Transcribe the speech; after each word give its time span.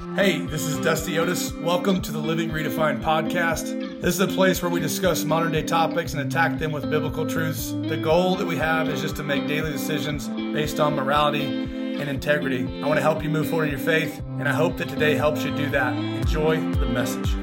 Hey, 0.00 0.40
this 0.46 0.64
is 0.64 0.78
Dusty 0.78 1.18
Otis. 1.18 1.52
Welcome 1.52 2.00
to 2.00 2.10
the 2.10 2.18
Living 2.18 2.48
Redefined 2.48 3.02
podcast. 3.02 4.00
This 4.00 4.14
is 4.14 4.20
a 4.20 4.26
place 4.26 4.62
where 4.62 4.70
we 4.70 4.80
discuss 4.80 5.24
modern 5.24 5.52
day 5.52 5.62
topics 5.62 6.14
and 6.14 6.22
attack 6.22 6.58
them 6.58 6.72
with 6.72 6.90
biblical 6.90 7.26
truths. 7.26 7.72
The 7.72 7.98
goal 7.98 8.34
that 8.36 8.46
we 8.46 8.56
have 8.56 8.88
is 8.88 9.02
just 9.02 9.14
to 9.16 9.22
make 9.22 9.46
daily 9.46 9.70
decisions 9.70 10.26
based 10.28 10.80
on 10.80 10.96
morality 10.96 11.44
and 11.44 12.08
integrity. 12.08 12.66
I 12.82 12.86
want 12.86 12.96
to 12.96 13.02
help 13.02 13.22
you 13.22 13.28
move 13.28 13.50
forward 13.50 13.66
in 13.66 13.70
your 13.72 13.78
faith, 13.78 14.20
and 14.38 14.48
I 14.48 14.52
hope 14.52 14.78
that 14.78 14.88
today 14.88 15.16
helps 15.16 15.44
you 15.44 15.54
do 15.54 15.68
that. 15.70 15.94
Enjoy 15.94 16.58
the 16.58 16.86
message. 16.86 17.34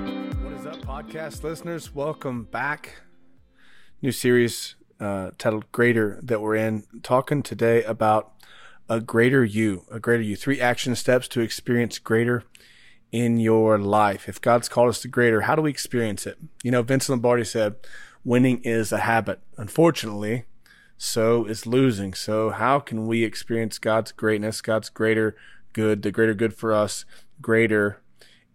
What 0.42 0.54
is 0.54 0.66
up, 0.66 0.78
podcast 0.78 1.44
listeners? 1.44 1.94
Welcome 1.94 2.46
back. 2.46 3.04
New 4.02 4.12
series 4.12 4.76
uh, 5.00 5.30
titled 5.38 5.72
Greater 5.72 6.20
that 6.24 6.42
we're 6.42 6.56
in, 6.56 6.86
talking 7.04 7.44
today 7.44 7.84
about 7.84 8.34
a 8.90 9.00
greater 9.02 9.44
you, 9.44 9.86
a 9.92 10.00
greater 10.00 10.24
you. 10.24 10.36
Three 10.36 10.62
action 10.62 10.96
steps 10.96 11.28
to 11.30 11.42
experience 11.42 12.00
greater 12.00 12.44
in 13.12 13.38
your 13.38 13.78
life. 13.78 14.28
If 14.28 14.42
God's 14.42 14.70
called 14.70 14.90
us 14.90 15.02
to 15.02 15.08
greater, 15.08 15.42
how 15.42 15.56
do 15.56 15.62
we 15.62 15.70
experience 15.70 16.26
it? 16.26 16.38
You 16.64 16.72
know, 16.72 16.82
Vince 16.82 17.10
Lombardi 17.10 17.44
said, 17.44 17.76
winning 18.24 18.60
is 18.64 18.92
a 18.92 19.00
habit. 19.00 19.40
Unfortunately, 19.58 20.46
so 20.98 21.46
is 21.46 21.66
losing. 21.66 22.14
So 22.14 22.50
how 22.50 22.80
can 22.80 23.08
we 23.08 23.24
experience 23.24 23.80
God's 23.80 24.12
greatness, 24.12 24.62
God's 24.62 24.90
greater 24.90 25.36
good, 25.74 26.02
the 26.02 26.12
greater 26.12 26.34
good 26.34 26.54
for 26.54 26.74
us, 26.74 27.06
greater 27.42 28.02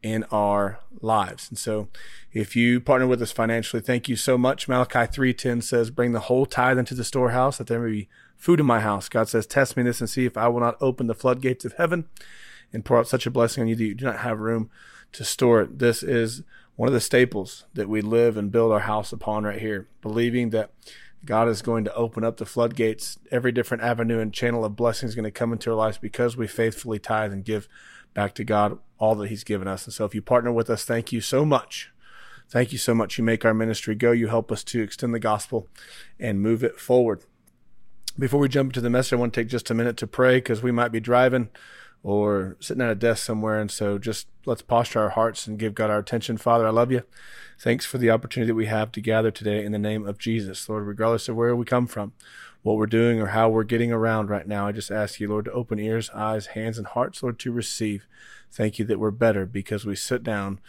in 0.03 0.25
our 0.25 0.81
lives. 1.01 1.49
And 1.49 1.59
so 1.59 1.89
if 2.33 2.57
you 2.57 2.81
partner 2.81 3.07
with 3.07 3.23
us 3.23 3.33
financially, 3.33 3.83
thank 3.83 4.09
you 4.09 4.17
so 4.17 4.37
much. 4.37 4.69
Malachi 4.69 5.07
3:10 5.07 5.63
says, 5.63 5.91
"Bring 5.91 6.13
the 6.13 6.21
whole 6.21 6.47
tithe 6.47 6.79
into 6.79 6.95
the 6.95 7.05
storehouse 7.05 7.59
that 7.59 7.67
there 7.67 7.81
may 7.81 7.91
be 7.91 8.09
food 8.37 8.61
in 8.61 8.67
my 8.67 8.81
house." 8.81 9.09
God 9.09 9.29
says, 9.29 9.47
"Test 9.47 9.77
me 9.77 9.83
this 9.83 10.01
and 10.01 10.11
see 10.11 10.25
if 10.25 10.37
I 10.37 10.49
will 10.49 10.61
not 10.61 10.77
open 10.81 11.07
the 11.07 11.15
floodgates 11.15 11.65
of 11.65 11.75
heaven 11.75 12.07
and 12.73 12.85
pour 12.85 12.99
out 12.99 13.09
such 13.09 13.27
a 13.27 13.31
blessing 13.31 13.63
on 13.63 13.69
you 13.69 13.77
that 13.77 13.85
you 13.85 13.95
do 13.95 14.05
not 14.05 14.19
have 14.19 14.41
room 14.41 14.71
to 15.13 15.25
store 15.25 15.63
it." 15.63 15.79
This 15.79 16.03
is 16.03 16.43
one 16.75 16.89
of 16.89 16.95
the 16.95 17.01
staples 17.01 17.65
that 17.75 17.89
we 17.89 18.01
live 18.01 18.37
and 18.37 18.51
build 18.51 18.73
our 18.73 18.81
house 18.81 19.13
upon 19.13 19.45
right 19.45 19.61
here, 19.61 19.87
believing 20.01 20.51
that 20.51 20.71
God 21.25 21.47
is 21.47 21.63
going 21.63 21.85
to 21.85 21.95
open 21.95 22.25
up 22.25 22.39
the 22.39 22.47
floodgates. 22.47 23.19
Every 23.31 23.53
different 23.53 23.85
avenue 23.85 24.19
and 24.19 24.33
channel 24.33 24.65
of 24.65 24.75
blessing 24.75 25.09
is 25.09 25.15
going 25.15 25.25
to 25.25 25.31
come 25.31 25.53
into 25.53 25.71
our 25.71 25.77
lives 25.77 25.99
because 25.99 26.37
we 26.37 26.49
faithfully 26.49 26.99
tithe 26.99 27.33
and 27.33 27.45
give 27.45 27.69
back 28.15 28.35
to 28.35 28.45
God 28.45 28.79
all 28.99 29.15
that 29.17 29.29
He's 29.29 29.45
given 29.45 29.67
us. 29.67 29.85
And 29.85 29.93
so 29.93 30.05
if 30.05 30.15
you 30.15 30.23
partner 30.23 30.53
with 30.53 30.71
us, 30.71 30.85
thank 30.85 31.13
you 31.13 31.21
so 31.21 31.45
much. 31.45 31.91
Thank 32.49 32.71
you 32.71 32.79
so 32.79 32.95
much. 32.95 33.19
You 33.19 33.25
make 33.25 33.45
our 33.45 33.55
ministry 33.55 33.95
go. 33.95 34.13
You 34.13 34.29
help 34.29 34.53
us 34.53 34.63
to 34.65 34.83
extend 34.83 35.15
the 35.15 35.19
gospel 35.19 35.69
and 36.21 36.41
move 36.41 36.63
it 36.63 36.79
forward. 36.79 37.25
Before 38.19 38.41
we 38.41 38.49
jump 38.49 38.71
into 38.71 38.83
the 38.83 38.91
message, 38.91 39.15
I 39.15 39.17
want 39.17 39.33
to 39.33 39.41
take 39.41 39.49
just 39.49 39.71
a 39.71 39.75
minute 39.75 39.97
to 39.97 40.07
pray 40.07 40.37
because 40.37 40.63
we 40.63 40.71
might 40.71 40.93
be 40.93 41.01
driving 41.01 41.49
or 42.03 42.57
sitting 42.61 42.83
at 42.83 42.91
a 42.91 42.95
desk 42.95 43.25
somewhere. 43.25 43.61
And 43.61 43.71
so 43.71 43.99
just 43.99 44.27
let's 44.45 44.63
posture 44.63 45.01
our 45.01 45.11
hearts 45.11 45.47
and 45.47 45.59
give 45.59 45.75
God 45.75 45.91
our 45.91 45.99
attention. 45.99 46.37
Father, 46.37 46.67
I 46.67 46.71
love 46.71 46.91
you. 46.91 47.03
Thanks 47.59 47.87
for 47.87 47.99
the 47.99 48.11
opportunity 48.11 48.49
that 48.49 48.57
we 48.57 48.67
have 48.67 48.91
to 48.93 49.01
gather 49.01 49.31
today 49.31 49.65
in 49.65 49.73
the 49.73 49.79
name 49.79 50.07
of 50.07 50.19
Jesus. 50.19 50.69
Lord, 50.69 50.87
regardless 50.87 51.29
of 51.29 51.37
where 51.37 51.55
we 51.55 51.65
come 51.65 51.87
from, 51.87 52.13
what 52.63 52.77
we're 52.77 52.87
doing 52.87 53.21
or 53.21 53.29
how 53.29 53.49
we're 53.49 53.63
getting 53.63 53.93
around 53.93 54.31
right 54.31 54.49
now, 54.49 54.67
I 54.67 54.73
just 54.73 54.91
ask 54.91 55.21
you, 55.21 55.29
Lord, 55.29 55.45
to 55.45 55.53
open 55.53 55.79
ears, 55.79 56.11
eyes, 56.11 56.47
hands, 56.47 56.79
and 56.79 56.87
hearts, 56.89 57.23
Lord, 57.23 57.39
to 57.41 57.53
receive. 57.53 58.07
Thank 58.51 58.79
you 58.79 58.85
that 58.87 58.99
we're 58.99 59.13
better 59.13 59.47
because 59.47 59.85
we 59.85 59.95
sit 59.95 60.25
down, 60.25 60.61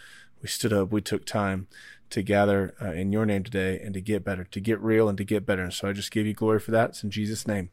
we 0.42 0.48
stood 0.48 0.74
up, 0.74 0.92
we 0.92 1.02
took 1.02 1.26
time 1.26 1.68
to 2.12 2.22
gather 2.22 2.76
uh, 2.80 2.92
in 2.92 3.12
your 3.12 3.26
name 3.26 3.44
today 3.44 3.80
and 3.80 3.94
to 3.96 4.02
get 4.02 4.24
better, 4.24 4.44
to 4.44 4.60
get 4.60 4.80
real 4.80 5.10
and 5.10 5.18
to 5.18 5.24
get 5.24 5.48
better. 5.48 5.64
And 5.64 5.74
so 5.74 5.90
I 5.90 5.94
just 5.94 6.12
give 6.12 6.28
you 6.28 6.34
glory 6.34 6.60
for 6.60 6.70
that. 6.72 6.92
It's 6.92 7.04
in 7.04 7.10
Jesus' 7.10 7.48
name. 7.48 7.72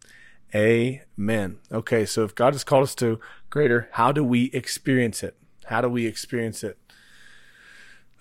Amen. 0.55 1.59
Okay, 1.71 2.05
so 2.07 2.25
if 2.25 2.35
God 2.35 2.55
has 2.55 2.65
called 2.65 2.85
us 2.85 2.95
to 2.97 3.21
greater, 3.51 3.89
how 3.93 4.13
do 4.13 4.25
we 4.25 4.45
experience 4.53 5.23
it? 5.23 5.37
How 5.67 5.81
do 5.81 5.89
we 5.89 6.07
experience 6.07 6.65
it? 6.65 6.79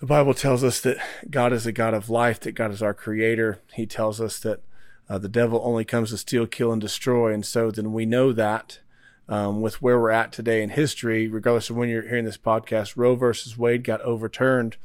The 0.00 0.06
Bible 0.06 0.34
tells 0.34 0.64
us 0.64 0.80
that 0.80 0.98
God 1.30 1.52
is 1.52 1.66
a 1.66 1.72
God 1.72 1.94
of 1.94 2.10
life, 2.10 2.40
that 2.40 2.52
God 2.52 2.72
is 2.72 2.82
our 2.82 2.94
creator. 2.94 3.60
He 3.74 3.86
tells 3.86 4.20
us 4.20 4.38
that 4.40 4.60
uh, 5.08 5.18
the 5.18 5.28
devil 5.28 5.60
only 5.62 5.84
comes 5.84 6.10
to 6.10 6.18
steal, 6.18 6.46
kill, 6.46 6.72
and 6.72 6.80
destroy. 6.80 7.32
And 7.32 7.44
so 7.44 7.70
then 7.70 7.92
we 7.92 8.06
know 8.06 8.32
that 8.32 8.80
um, 9.28 9.60
with 9.60 9.80
where 9.80 10.00
we're 10.00 10.10
at 10.10 10.32
today 10.32 10.62
in 10.62 10.70
history, 10.70 11.28
regardless 11.28 11.70
of 11.70 11.76
when 11.76 11.88
you're 11.88 12.08
hearing 12.08 12.24
this 12.24 12.38
podcast, 12.38 12.94
Roe 12.96 13.14
versus 13.14 13.56
Wade 13.56 13.84
got 13.84 14.00
overturned, 14.00 14.76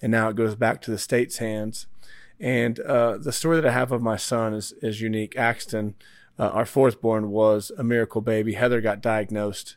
and 0.00 0.12
now 0.12 0.28
it 0.28 0.36
goes 0.36 0.54
back 0.54 0.80
to 0.82 0.90
the 0.90 0.98
state's 0.98 1.38
hands. 1.38 1.86
And 2.38 2.78
uh, 2.80 3.18
the 3.18 3.32
story 3.32 3.60
that 3.60 3.68
I 3.68 3.72
have 3.72 3.90
of 3.90 4.00
my 4.00 4.16
son 4.16 4.54
is, 4.54 4.72
is 4.80 5.00
unique. 5.00 5.36
Axton, 5.36 5.96
uh, 6.38 6.48
our 6.50 6.66
fourth 6.66 7.00
born, 7.00 7.30
was 7.30 7.72
a 7.76 7.82
miracle 7.82 8.20
baby. 8.20 8.52
Heather 8.52 8.80
got 8.80 9.00
diagnosed 9.00 9.76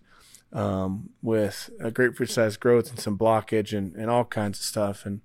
um, 0.54 1.10
with 1.22 1.70
a 1.80 1.92
grapefruit 1.92 2.30
sized 2.30 2.60
growth 2.60 2.90
and 2.90 3.00
some 3.00 3.18
blockage 3.18 3.78
and, 3.78 3.96
and 3.96 4.10
all 4.10 4.26
kinds 4.26 4.60
of 4.60 4.66
stuff. 4.66 5.06
And, 5.06 5.22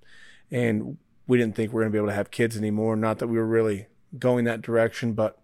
and 0.49 0.97
we 1.27 1.37
didn't 1.37 1.55
think 1.55 1.71
we 1.71 1.75
were 1.75 1.81
going 1.81 1.91
to 1.91 1.95
be 1.95 1.99
able 1.99 2.09
to 2.09 2.15
have 2.15 2.31
kids 2.31 2.57
anymore. 2.57 2.95
Not 2.95 3.19
that 3.19 3.27
we 3.27 3.37
were 3.37 3.45
really 3.45 3.87
going 4.17 4.45
that 4.45 4.61
direction, 4.61 5.13
but 5.13 5.39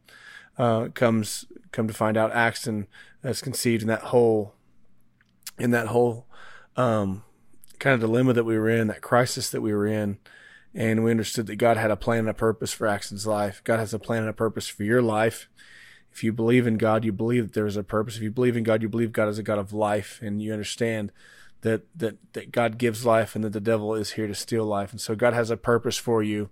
uh, 0.58 0.90
comes 0.94 1.46
come 1.72 1.88
to 1.88 1.94
find 1.94 2.16
out, 2.16 2.32
Axton 2.32 2.88
has 3.24 3.42
conceived 3.42 3.82
in 3.82 3.88
that 3.88 4.04
whole 4.04 4.54
in 5.60 5.72
that 5.72 5.88
whole 5.88 6.26
um, 6.76 7.24
kind 7.80 7.94
of 7.94 8.00
dilemma 8.00 8.34
that 8.34 8.44
we 8.44 8.58
were 8.58 8.70
in, 8.70 8.88
that 8.88 9.02
crisis 9.02 9.50
that 9.50 9.62
we 9.62 9.74
were 9.74 9.86
in, 9.86 10.18
and 10.74 11.04
we 11.04 11.12
understood 11.12 11.48
that 11.48 11.58
God 11.58 11.78
had 11.78 11.92
a 11.92 11.96
plan 11.96 12.20
and 12.20 12.30
a 12.30 12.34
purpose 12.34 12.72
for 12.72 12.88
Axton's 12.88 13.28
life. 13.28 13.62
God 13.64 13.80
has 13.80 13.94
a 13.94 14.00
plan 14.00 14.22
and 14.22 14.30
a 14.30 14.34
purpose 14.34 14.68
for 14.68 14.84
your 14.84 15.02
life. 15.02 15.50
If 16.14 16.24
you 16.24 16.32
believe 16.32 16.68
in 16.68 16.78
God, 16.78 17.04
you 17.04 17.12
believe 17.12 17.48
that 17.48 17.54
there 17.54 17.66
is 17.66 17.76
a 17.76 17.84
purpose. 17.84 18.18
If 18.18 18.22
you 18.22 18.32
believe 18.32 18.56
in 18.56 18.64
God, 18.64 18.84
you 18.84 18.90
believe 18.90 19.12
God 19.12 19.30
is 19.30 19.40
a 19.40 19.44
God 19.44 19.58
of 19.58 19.74
life, 19.74 20.20
and 20.22 20.42
you 20.42 20.54
understand 20.54 21.12
that 21.62 21.82
that 21.98 22.18
that 22.34 22.52
God 22.52 22.78
gives 22.78 23.06
life 23.06 23.36
and 23.36 23.44
that 23.44 23.54
the 23.54 23.60
devil 23.60 23.96
is 23.96 24.12
here 24.12 24.28
to 24.28 24.36
steal 24.36 24.66
life. 24.66 24.92
And 24.92 25.02
so 25.02 25.16
God 25.16 25.34
has 25.34 25.50
a 25.50 25.58
purpose 25.58 25.98
for 25.98 26.22
you. 26.22 26.50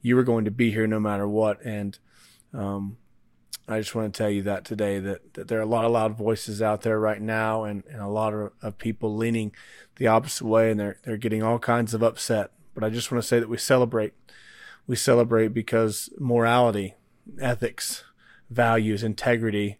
You 0.00 0.16
are 0.18 0.22
going 0.22 0.44
to 0.44 0.50
be 0.50 0.70
here 0.70 0.86
no 0.86 1.00
matter 1.00 1.26
what. 1.26 1.60
And 1.64 1.98
um, 2.54 2.96
I 3.68 3.78
just 3.78 3.94
want 3.94 4.12
to 4.12 4.16
tell 4.16 4.30
you 4.30 4.42
that 4.42 4.64
today 4.64 4.98
that, 5.00 5.34
that 5.34 5.48
there 5.48 5.58
are 5.58 5.62
a 5.62 5.66
lot 5.66 5.84
of 5.84 5.92
loud 5.92 6.16
voices 6.16 6.62
out 6.62 6.82
there 6.82 6.98
right 6.98 7.20
now 7.20 7.64
and, 7.64 7.84
and 7.90 8.00
a 8.00 8.08
lot 8.08 8.32
of, 8.32 8.52
of 8.62 8.78
people 8.78 9.16
leaning 9.16 9.52
the 9.96 10.06
opposite 10.06 10.46
way 10.46 10.70
and 10.70 10.78
they're 10.78 10.98
they're 11.02 11.16
getting 11.16 11.42
all 11.42 11.58
kinds 11.58 11.94
of 11.94 12.02
upset. 12.02 12.52
But 12.74 12.84
I 12.84 12.90
just 12.90 13.10
want 13.10 13.22
to 13.22 13.28
say 13.28 13.40
that 13.40 13.48
we 13.48 13.58
celebrate. 13.58 14.12
We 14.86 14.96
celebrate 14.96 15.48
because 15.48 16.10
morality, 16.18 16.94
ethics, 17.40 18.04
values, 18.50 19.02
integrity 19.02 19.78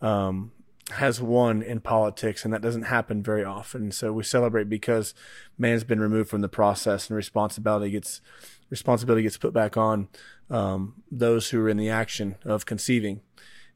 um, 0.00 0.52
has 0.90 1.20
won 1.20 1.62
in 1.62 1.80
politics, 1.80 2.44
and 2.44 2.52
that 2.52 2.60
doesn't 2.60 2.82
happen 2.82 3.22
very 3.22 3.44
often. 3.44 3.92
So 3.92 4.12
we 4.12 4.24
celebrate 4.24 4.68
because 4.68 5.14
man's 5.56 5.84
been 5.84 6.00
removed 6.00 6.28
from 6.28 6.40
the 6.40 6.48
process, 6.48 7.08
and 7.08 7.16
responsibility 7.16 7.90
gets 7.90 8.20
responsibility 8.68 9.22
gets 9.22 9.36
put 9.36 9.52
back 9.52 9.76
on 9.76 10.08
um, 10.50 11.02
those 11.10 11.50
who 11.50 11.60
are 11.60 11.68
in 11.68 11.76
the 11.76 11.90
action 11.90 12.36
of 12.44 12.66
conceiving. 12.66 13.20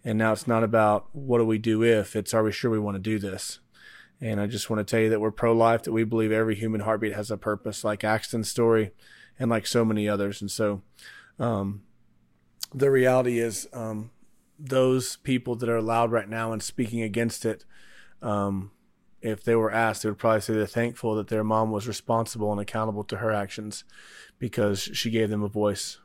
And 0.04 0.18
now 0.18 0.32
it's 0.32 0.46
not 0.46 0.64
about 0.64 1.08
what 1.12 1.38
do 1.38 1.44
we 1.44 1.58
do 1.58 1.82
if; 1.82 2.16
it's 2.16 2.34
are 2.34 2.42
we 2.42 2.52
sure 2.52 2.70
we 2.70 2.78
want 2.78 2.96
to 2.96 3.00
do 3.02 3.18
this. 3.18 3.60
And 4.20 4.40
I 4.40 4.46
just 4.46 4.70
want 4.70 4.80
to 4.80 4.90
tell 4.90 5.00
you 5.00 5.10
that 5.10 5.20
we're 5.20 5.30
pro-life, 5.30 5.82
that 5.82 5.92
we 5.92 6.02
believe 6.02 6.32
every 6.32 6.54
human 6.54 6.80
heartbeat 6.80 7.12
has 7.12 7.30
a 7.30 7.36
purpose, 7.36 7.84
like 7.84 8.02
Axton's 8.02 8.48
story, 8.48 8.92
and 9.38 9.50
like 9.50 9.66
so 9.66 9.84
many 9.84 10.08
others. 10.08 10.40
And 10.40 10.50
so, 10.50 10.80
um, 11.38 11.82
the 12.74 12.90
reality 12.90 13.38
is, 13.38 13.68
um, 13.74 14.10
those 14.58 15.16
people 15.16 15.54
that 15.56 15.68
are 15.68 15.82
loud 15.82 16.10
right 16.10 16.28
now 16.28 16.52
and 16.52 16.62
speaking 16.62 17.02
against 17.02 17.44
it, 17.44 17.64
um, 18.22 18.70
if 19.20 19.42
they 19.42 19.54
were 19.54 19.72
asked, 19.72 20.02
they 20.02 20.08
would 20.08 20.18
probably 20.18 20.40
say 20.40 20.54
they're 20.54 20.66
thankful 20.66 21.14
that 21.16 21.28
their 21.28 21.44
mom 21.44 21.70
was 21.70 21.88
responsible 21.88 22.52
and 22.52 22.60
accountable 22.60 23.04
to 23.04 23.16
her 23.18 23.32
actions 23.32 23.84
because 24.38 24.80
she 24.80 25.10
gave 25.10 25.30
them 25.30 25.42
a 25.42 25.48
voice, 25.48 25.98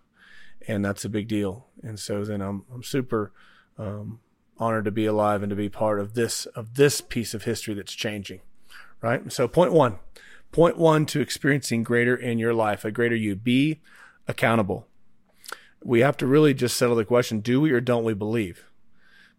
and 0.67 0.83
that's 0.83 1.05
a 1.05 1.09
big 1.09 1.27
deal. 1.27 1.67
And 1.83 1.99
so 1.99 2.23
then 2.23 2.41
I'm 2.41 2.65
I'm 2.73 2.83
super 2.83 3.31
um, 3.77 4.21
honored 4.57 4.85
to 4.85 4.91
be 4.91 5.05
alive 5.05 5.43
and 5.43 5.49
to 5.49 5.55
be 5.55 5.69
part 5.69 5.99
of 5.99 6.13
this 6.13 6.45
of 6.47 6.75
this 6.75 7.01
piece 7.01 7.33
of 7.33 7.43
history 7.43 7.73
that's 7.73 7.93
changing, 7.93 8.41
right? 9.01 9.31
So 9.31 9.47
point 9.47 9.73
one, 9.73 9.99
point 10.51 10.77
one 10.77 11.05
to 11.07 11.21
experiencing 11.21 11.83
greater 11.83 12.15
in 12.15 12.39
your 12.39 12.53
life, 12.53 12.85
a 12.85 12.91
greater 12.91 13.15
you. 13.15 13.35
Be 13.35 13.81
accountable 14.27 14.87
we 15.83 16.01
have 16.01 16.17
to 16.17 16.27
really 16.27 16.53
just 16.53 16.77
settle 16.77 16.95
the 16.95 17.05
question 17.05 17.39
do 17.39 17.61
we 17.61 17.71
or 17.71 17.81
don't 17.81 18.03
we 18.03 18.13
believe? 18.13 18.65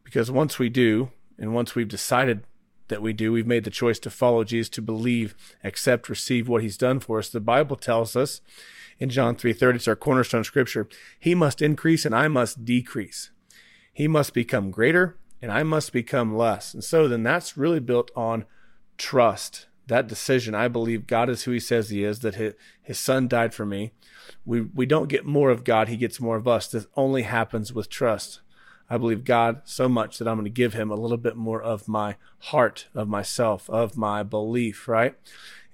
Because 0.05 0.31
once 0.31 0.59
we 0.59 0.69
do, 0.69 1.11
and 1.39 1.55
once 1.55 1.75
we've 1.75 1.89
decided 1.89 2.45
that 2.89 3.03
we 3.03 3.13
do, 3.13 3.33
we've 3.33 3.47
made 3.47 3.65
the 3.65 3.71
choice 3.71 3.99
to 4.01 4.11
follow 4.11 4.45
Jesus, 4.45 4.69
to 4.71 4.83
believe, 4.83 5.35
accept, 5.65 6.09
receive 6.09 6.49
what 6.49 6.63
he's 6.63 6.77
done 6.77 7.01
for 7.01 7.19
us. 7.19 7.29
The 7.29 7.41
Bible 7.41 7.77
tells 7.77 8.17
us 8.17 8.41
in 8.99 9.09
John 9.09 9.35
3:30, 9.37 9.77
it's 9.77 9.89
our 9.89 9.97
cornerstone 9.97 10.45
scripture, 10.45 10.89
he 11.19 11.35
must 11.35 11.63
increase 11.63 12.05
and 12.05 12.15
I 12.15 12.29
must 12.29 12.65
decrease. 12.65 13.31
He 13.93 14.09
must 14.09 14.35
become 14.35 14.71
greater 14.71 15.17
and 15.41 15.51
I 15.51 15.63
must 15.63 15.93
become 15.93 16.37
less. 16.37 16.73
And 16.73 16.85
so 16.85 17.09
then 17.09 17.23
that's 17.23 17.57
really 17.57 17.81
built 17.81 18.11
on 18.15 18.45
trust. 18.99 19.67
That 19.93 20.09
decision, 20.09 20.55
I 20.55 20.69
believe 20.69 21.07
God 21.07 21.29
is 21.29 21.45
who 21.45 21.51
he 21.51 21.61
says 21.61 21.91
he 21.91 22.03
is, 22.03 22.21
that 22.21 22.37
his, 22.37 22.55
his 22.83 22.99
son 22.99 23.29
died 23.29 23.53
for 23.55 23.67
me 23.67 23.93
we 24.45 24.63
we 24.63 24.87
don't 24.87 25.09
get 25.09 25.25
more 25.25 25.51
of 25.51 25.65
God, 25.65 25.89
he 25.89 25.97
gets 25.97 26.21
more 26.21 26.37
of 26.37 26.49
us. 26.49 26.69
This 26.69 26.87
only 26.97 27.23
happens 27.23 27.73
with 27.73 27.89
trust. 27.89 28.41
I 28.91 28.99
believe 28.99 29.25
God 29.25 29.63
so 29.65 29.89
much 29.89 30.19
that 30.19 30.29
I'm 30.29 30.37
going 30.37 30.45
to 30.45 30.51
give 30.51 30.75
him 30.75 30.91
a 30.91 30.97
little 30.97 31.17
bit 31.17 31.37
more 31.37 31.63
of 31.63 31.89
my 31.89 32.17
heart, 32.39 32.89
of 32.95 33.09
myself, 33.09 33.71
of 33.71 33.97
my 33.97 34.23
belief, 34.23 34.87
right? 34.87 35.15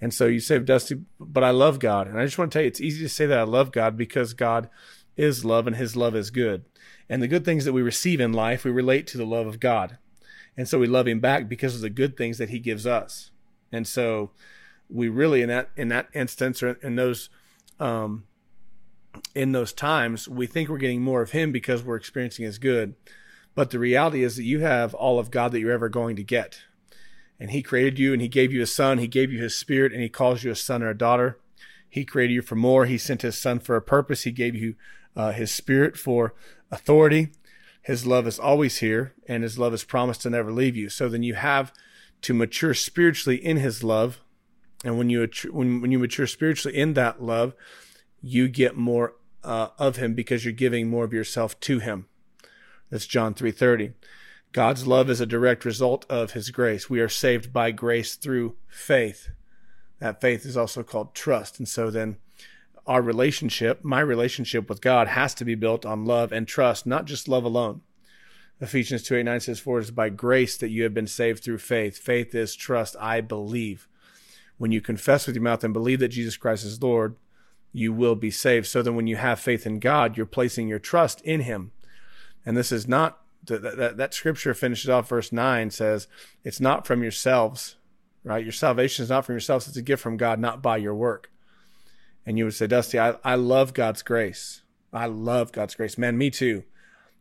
And 0.00 0.14
so 0.14 0.26
you 0.26 0.38
say, 0.38 0.60
Dusty, 0.60 1.00
but 1.18 1.42
I 1.42 1.50
love 1.50 1.80
God. 1.80 2.06
And 2.06 2.20
I 2.20 2.24
just 2.24 2.38
want 2.38 2.52
to 2.52 2.56
tell 2.56 2.62
you, 2.62 2.68
it's 2.68 2.80
easy 2.80 3.02
to 3.02 3.08
say 3.08 3.26
that 3.26 3.38
I 3.38 3.42
love 3.42 3.72
God 3.72 3.96
because 3.96 4.34
God 4.34 4.70
is 5.16 5.44
love 5.44 5.66
and 5.66 5.74
his 5.74 5.96
love 5.96 6.14
is 6.14 6.30
good. 6.30 6.64
And 7.08 7.20
the 7.20 7.26
good 7.26 7.44
things 7.44 7.64
that 7.64 7.72
we 7.72 7.82
receive 7.82 8.20
in 8.20 8.32
life, 8.32 8.64
we 8.64 8.70
relate 8.70 9.08
to 9.08 9.18
the 9.18 9.26
love 9.26 9.48
of 9.48 9.58
God. 9.58 9.98
And 10.56 10.68
so 10.68 10.78
we 10.78 10.86
love 10.86 11.08
him 11.08 11.18
back 11.18 11.48
because 11.48 11.74
of 11.74 11.80
the 11.80 11.90
good 11.90 12.16
things 12.16 12.38
that 12.38 12.50
he 12.50 12.60
gives 12.60 12.86
us. 12.86 13.32
And 13.72 13.86
so 13.86 14.30
we 14.88 15.08
really, 15.08 15.42
in 15.42 15.48
that, 15.48 15.70
in 15.76 15.88
that 15.88 16.08
instance 16.14 16.62
or 16.62 16.72
in 16.82 16.96
those, 16.96 17.30
um, 17.78 18.24
in 19.34 19.52
those 19.52 19.72
times, 19.72 20.28
we 20.28 20.46
think 20.46 20.68
we're 20.68 20.78
getting 20.78 21.02
more 21.02 21.22
of 21.22 21.32
Him 21.32 21.52
because 21.52 21.82
we're 21.82 21.96
experiencing 21.96 22.44
His 22.44 22.58
good. 22.58 22.94
But 23.54 23.70
the 23.70 23.78
reality 23.78 24.22
is 24.22 24.36
that 24.36 24.44
you 24.44 24.60
have 24.60 24.94
all 24.94 25.18
of 25.18 25.30
God 25.30 25.52
that 25.52 25.60
you're 25.60 25.72
ever 25.72 25.88
going 25.88 26.16
to 26.16 26.22
get. 26.22 26.60
And 27.40 27.50
He 27.50 27.62
created 27.62 27.98
you 27.98 28.12
and 28.12 28.22
He 28.22 28.28
gave 28.28 28.52
you 28.52 28.62
a 28.62 28.66
son, 28.66 28.98
He 28.98 29.08
gave 29.08 29.32
you 29.32 29.42
His 29.42 29.56
Spirit, 29.56 29.92
and 29.92 30.02
He 30.02 30.08
calls 30.08 30.44
you 30.44 30.50
a 30.50 30.56
son 30.56 30.82
or 30.82 30.90
a 30.90 30.96
daughter. 30.96 31.38
He 31.88 32.04
created 32.04 32.34
you 32.34 32.42
for 32.42 32.54
more. 32.54 32.84
He 32.84 32.98
sent 32.98 33.22
His 33.22 33.40
Son 33.40 33.58
for 33.58 33.74
a 33.76 33.82
purpose. 33.82 34.24
He 34.24 34.30
gave 34.30 34.54
you 34.54 34.74
uh, 35.16 35.32
His 35.32 35.50
Spirit 35.50 35.96
for 35.96 36.34
authority. 36.70 37.30
His 37.82 38.06
love 38.06 38.26
is 38.26 38.38
always 38.38 38.78
here, 38.78 39.14
and 39.26 39.42
His 39.42 39.58
love 39.58 39.72
is 39.72 39.84
promised 39.84 40.22
to 40.22 40.30
never 40.30 40.52
leave 40.52 40.76
you. 40.76 40.90
So 40.90 41.08
then 41.08 41.22
you 41.22 41.34
have 41.34 41.72
to 42.22 42.34
mature 42.34 42.74
spiritually 42.74 43.36
in 43.44 43.56
His 43.56 43.82
love. 43.82 44.20
And 44.84 44.96
when 44.96 45.10
you 45.10 45.28
when, 45.50 45.80
when 45.80 45.90
you 45.90 45.98
mature 45.98 46.26
spiritually 46.26 46.76
in 46.76 46.94
that 46.94 47.22
love, 47.22 47.54
you 48.20 48.48
get 48.48 48.76
more 48.76 49.14
uh, 49.44 49.68
of 49.78 49.96
him 49.96 50.14
because 50.14 50.44
you're 50.44 50.52
giving 50.52 50.88
more 50.88 51.04
of 51.04 51.12
yourself 51.12 51.58
to 51.60 51.78
him. 51.78 52.06
That's 52.90 53.06
John 53.06 53.34
3:30. 53.34 53.94
God's 54.52 54.86
love 54.86 55.10
is 55.10 55.20
a 55.20 55.26
direct 55.26 55.64
result 55.64 56.06
of 56.08 56.32
his 56.32 56.50
grace. 56.50 56.88
We 56.88 57.00
are 57.00 57.08
saved 57.08 57.52
by 57.52 57.70
grace 57.70 58.14
through 58.14 58.56
faith. 58.66 59.30
That 59.98 60.20
faith 60.20 60.46
is 60.46 60.56
also 60.56 60.82
called 60.82 61.14
trust. 61.14 61.58
And 61.58 61.68
so 61.68 61.90
then 61.90 62.16
our 62.86 63.02
relationship, 63.02 63.84
my 63.84 64.00
relationship 64.00 64.68
with 64.68 64.80
God 64.80 65.08
has 65.08 65.34
to 65.34 65.44
be 65.44 65.54
built 65.54 65.84
on 65.84 66.06
love 66.06 66.32
and 66.32 66.48
trust, 66.48 66.86
not 66.86 67.04
just 67.04 67.28
love 67.28 67.44
alone. 67.44 67.82
Ephesians 68.60 69.02
2 69.04 69.16
8 69.16 69.22
9 69.24 69.40
says, 69.40 69.60
For 69.60 69.78
it 69.78 69.82
is 69.82 69.90
by 69.90 70.08
grace 70.08 70.56
that 70.56 70.70
you 70.70 70.82
have 70.82 70.94
been 70.94 71.06
saved 71.06 71.44
through 71.44 71.58
faith. 71.58 71.98
Faith 71.98 72.34
is 72.34 72.54
trust. 72.54 72.96
I 73.00 73.20
believe. 73.20 73.88
When 74.56 74.72
you 74.72 74.80
confess 74.80 75.26
with 75.26 75.36
your 75.36 75.44
mouth 75.44 75.62
and 75.62 75.72
believe 75.72 76.00
that 76.00 76.08
Jesus 76.08 76.36
Christ 76.36 76.64
is 76.64 76.82
Lord, 76.82 77.14
you 77.72 77.92
will 77.92 78.16
be 78.16 78.30
saved. 78.30 78.66
So 78.66 78.82
then 78.82 78.96
when 78.96 79.06
you 79.06 79.16
have 79.16 79.38
faith 79.38 79.66
in 79.66 79.78
God, 79.78 80.16
you're 80.16 80.26
placing 80.26 80.68
your 80.68 80.80
trust 80.80 81.20
in 81.20 81.42
Him. 81.42 81.70
And 82.44 82.56
this 82.56 82.72
is 82.72 82.88
not, 82.88 83.20
that, 83.44 83.62
that, 83.62 83.96
that 83.96 84.14
scripture 84.14 84.54
finishes 84.54 84.90
off 84.90 85.08
verse 85.08 85.30
9 85.30 85.70
says, 85.70 86.08
it's 86.42 86.60
not 86.60 86.86
from 86.86 87.02
yourselves, 87.02 87.76
right? 88.24 88.44
Your 88.44 88.52
salvation 88.52 89.04
is 89.04 89.10
not 89.10 89.24
from 89.24 89.34
yourselves, 89.34 89.68
it's 89.68 89.76
a 89.76 89.82
gift 89.82 90.02
from 90.02 90.16
God, 90.16 90.40
not 90.40 90.62
by 90.62 90.76
your 90.76 90.94
work. 90.94 91.30
And 92.26 92.36
you 92.36 92.44
would 92.44 92.54
say, 92.54 92.66
Dusty, 92.66 92.98
I, 92.98 93.16
I 93.22 93.36
love 93.36 93.74
God's 93.74 94.02
grace. 94.02 94.62
I 94.92 95.06
love 95.06 95.52
God's 95.52 95.74
grace. 95.74 95.96
Man, 95.96 96.18
me 96.18 96.30
too. 96.30 96.64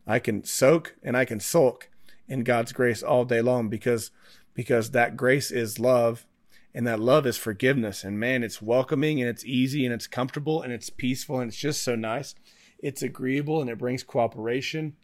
I 0.08 0.18
can 0.18 0.42
soak 0.42 0.96
and 1.02 1.16
I 1.16 1.26
can 1.26 1.38
sulk 1.38 1.90
in 2.26 2.42
God's 2.42 2.72
grace 2.72 3.02
all 3.02 3.24
day 3.24 3.42
long 3.42 3.68
because 3.68 4.10
because 4.54 4.90
that 4.90 5.16
grace 5.16 5.50
is 5.50 5.78
love 5.78 6.26
and 6.74 6.86
that 6.86 6.98
love 6.98 7.26
is 7.26 7.36
forgiveness. 7.36 8.02
And 8.02 8.18
man 8.18 8.42
it's 8.42 8.62
welcoming 8.62 9.20
and 9.20 9.28
it's 9.28 9.44
easy 9.44 9.84
and 9.84 9.94
it's 9.94 10.06
comfortable 10.06 10.62
and 10.62 10.72
it's 10.72 10.90
peaceful 10.90 11.38
and 11.38 11.48
it's 11.48 11.60
just 11.60 11.84
so 11.84 11.94
nice. 11.94 12.34
It's 12.78 13.02
agreeable 13.02 13.60
and 13.60 13.68
it 13.68 13.78
brings 13.78 14.02
cooperation 14.02 14.96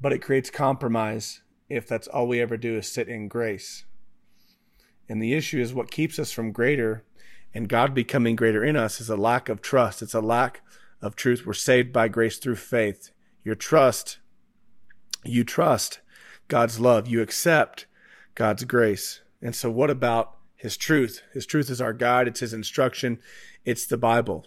but 0.00 0.12
it 0.12 0.22
creates 0.22 0.48
compromise 0.48 1.42
if 1.68 1.86
that's 1.86 2.08
all 2.08 2.26
we 2.26 2.40
ever 2.40 2.56
do 2.56 2.78
is 2.78 2.90
sit 2.90 3.08
in 3.08 3.28
grace. 3.28 3.84
And 5.08 5.20
the 5.20 5.34
issue 5.34 5.60
is 5.60 5.74
what 5.74 5.90
keeps 5.90 6.18
us 6.18 6.32
from 6.32 6.52
greater 6.52 7.04
and 7.52 7.68
god 7.68 7.94
becoming 7.94 8.36
greater 8.36 8.64
in 8.64 8.76
us 8.76 9.00
is 9.00 9.10
a 9.10 9.16
lack 9.16 9.48
of 9.48 9.60
trust. 9.60 10.02
It's 10.02 10.14
a 10.14 10.20
lack 10.20 10.62
of 11.02 11.16
truth. 11.16 11.44
We're 11.44 11.52
saved 11.52 11.92
by 11.92 12.06
grace 12.06 12.38
through 12.38 12.56
faith. 12.56 13.10
Your 13.42 13.56
trust 13.56 14.19
you 15.24 15.44
trust 15.44 16.00
god's 16.48 16.80
love 16.80 17.06
you 17.06 17.20
accept 17.20 17.86
god's 18.34 18.64
grace 18.64 19.20
and 19.42 19.54
so 19.54 19.70
what 19.70 19.90
about 19.90 20.36
his 20.60 20.76
truth. 20.76 21.22
His 21.32 21.46
truth 21.46 21.70
is 21.70 21.80
our 21.80 21.94
guide, 21.94 22.28
it's 22.28 22.40
His 22.40 22.52
instruction, 22.52 23.18
it's 23.64 23.86
the 23.86 23.96
Bible. 23.96 24.46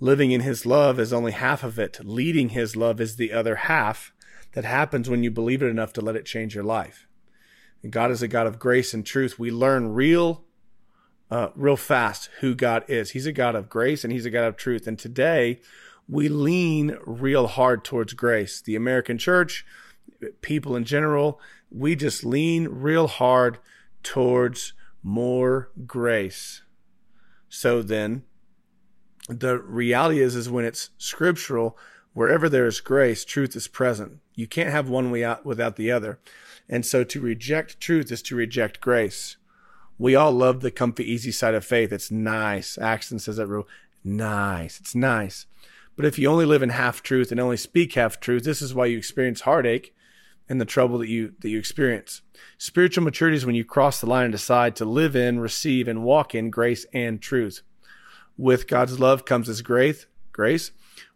Living 0.00 0.32
in 0.32 0.40
His 0.40 0.66
love 0.66 0.98
is 0.98 1.12
only 1.12 1.30
half 1.30 1.62
of 1.62 1.78
it. 1.78 2.00
Leading 2.02 2.48
His 2.48 2.74
love 2.74 3.00
is 3.00 3.14
the 3.14 3.32
other 3.32 3.54
half 3.54 4.12
that 4.54 4.64
happens 4.64 5.08
when 5.08 5.22
you 5.22 5.30
believe 5.30 5.62
it 5.62 5.68
enough 5.68 5.92
to 5.92 6.00
let 6.00 6.16
it 6.16 6.26
change 6.26 6.56
your 6.56 6.64
life. 6.64 7.06
And 7.84 7.92
God 7.92 8.10
is 8.10 8.20
a 8.20 8.26
God 8.26 8.48
of 8.48 8.58
grace 8.58 8.92
and 8.92 9.06
truth. 9.06 9.38
We 9.38 9.52
learn 9.52 9.94
real, 9.94 10.42
uh, 11.30 11.50
real 11.54 11.76
fast 11.76 12.30
who 12.40 12.56
God 12.56 12.84
is. 12.88 13.12
He's 13.12 13.26
a 13.26 13.32
God 13.32 13.54
of 13.54 13.68
grace 13.68 14.02
and 14.02 14.12
He's 14.12 14.26
a 14.26 14.30
God 14.30 14.46
of 14.46 14.56
truth. 14.56 14.88
And 14.88 14.98
today, 14.98 15.60
we 16.08 16.28
lean 16.28 16.98
real 17.06 17.46
hard 17.46 17.84
towards 17.84 18.12
grace. 18.14 18.60
The 18.60 18.74
American 18.74 19.18
church, 19.18 19.64
people 20.42 20.76
in 20.76 20.84
general, 20.84 21.40
we 21.70 21.96
just 21.96 22.24
lean 22.24 22.68
real 22.68 23.06
hard 23.06 23.58
towards 24.02 24.72
more 25.02 25.70
grace. 25.86 26.62
So 27.48 27.82
then, 27.82 28.24
the 29.28 29.58
reality 29.58 30.20
is, 30.20 30.36
is 30.36 30.50
when 30.50 30.64
it's 30.64 30.90
scriptural, 30.98 31.78
wherever 32.12 32.48
there 32.48 32.66
is 32.66 32.80
grace, 32.80 33.24
truth 33.24 33.56
is 33.56 33.68
present. 33.68 34.20
You 34.34 34.46
can't 34.46 34.70
have 34.70 34.88
one 34.88 35.10
without 35.10 35.76
the 35.76 35.90
other. 35.90 36.18
And 36.68 36.84
so 36.84 37.04
to 37.04 37.20
reject 37.20 37.80
truth 37.80 38.10
is 38.10 38.22
to 38.22 38.36
reject 38.36 38.80
grace. 38.80 39.36
We 39.98 40.14
all 40.14 40.32
love 40.32 40.60
the 40.60 40.70
comfy, 40.70 41.04
easy 41.10 41.30
side 41.30 41.54
of 41.54 41.64
faith. 41.64 41.92
It's 41.92 42.10
nice. 42.10 42.76
Axton 42.78 43.18
says 43.18 43.36
that 43.36 43.46
real 43.46 43.68
nice. 44.02 44.80
It's 44.80 44.94
nice. 44.94 45.46
But 45.96 46.04
if 46.04 46.18
you 46.18 46.28
only 46.28 46.46
live 46.46 46.62
in 46.62 46.70
half 46.70 47.02
truth 47.02 47.30
and 47.30 47.38
only 47.38 47.56
speak 47.56 47.94
half 47.94 48.18
truth, 48.18 48.42
this 48.42 48.60
is 48.60 48.74
why 48.74 48.86
you 48.86 48.98
experience 48.98 49.42
heartache 49.42 49.93
and 50.48 50.60
the 50.60 50.64
trouble 50.64 50.98
that 50.98 51.08
you 51.08 51.34
that 51.40 51.48
you 51.48 51.58
experience. 51.58 52.22
Spiritual 52.58 53.04
maturity 53.04 53.36
is 53.36 53.46
when 53.46 53.54
you 53.54 53.64
cross 53.64 54.00
the 54.00 54.06
line 54.06 54.24
and 54.24 54.32
decide 54.32 54.76
to 54.76 54.84
live 54.84 55.16
in, 55.16 55.40
receive, 55.40 55.88
and 55.88 56.04
walk 56.04 56.34
in 56.34 56.50
grace 56.50 56.86
and 56.92 57.20
truth. 57.20 57.62
With 58.36 58.66
God's 58.66 58.98
love 58.98 59.24
comes 59.24 59.46
His 59.46 59.62
grace. 59.62 60.06
Grace. 60.32 60.72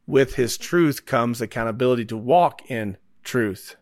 With 0.06 0.36
His 0.36 0.56
truth 0.56 1.04
comes 1.04 1.40
accountability 1.40 2.04
to 2.06 2.16
walk 2.16 2.70
in 2.70 2.96
truth. 3.22 3.76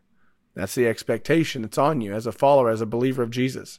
That's 0.54 0.74
the 0.74 0.88
expectation 0.88 1.62
that's 1.62 1.78
on 1.78 2.00
you 2.00 2.14
as 2.14 2.26
a 2.26 2.32
follower, 2.32 2.70
as 2.70 2.80
a 2.80 2.86
believer 2.86 3.22
of 3.22 3.30
Jesus. 3.30 3.78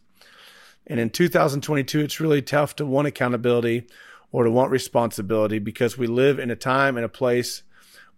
And 0.86 1.00
in 1.00 1.10
2022, 1.10 2.00
it's 2.00 2.20
really 2.20 2.42
tough 2.42 2.76
to 2.78 2.86
want 2.86 3.08
accountability 3.08 3.88
or 4.32 4.44
to 4.44 4.52
want 4.52 4.72
responsibility 4.72 5.60
because 5.60 5.98
we 5.98 6.08
live 6.08 6.40
in 6.40 6.52
a 6.52 6.56
time 6.56 6.96
and 6.96 7.06
a 7.06 7.10
place 7.10 7.64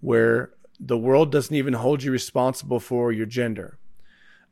where 0.01 0.51
the 0.79 0.97
world 0.97 1.31
doesn't 1.31 1.55
even 1.55 1.73
hold 1.73 2.03
you 2.03 2.11
responsible 2.11 2.79
for 2.79 3.11
your 3.11 3.25
gender. 3.25 3.77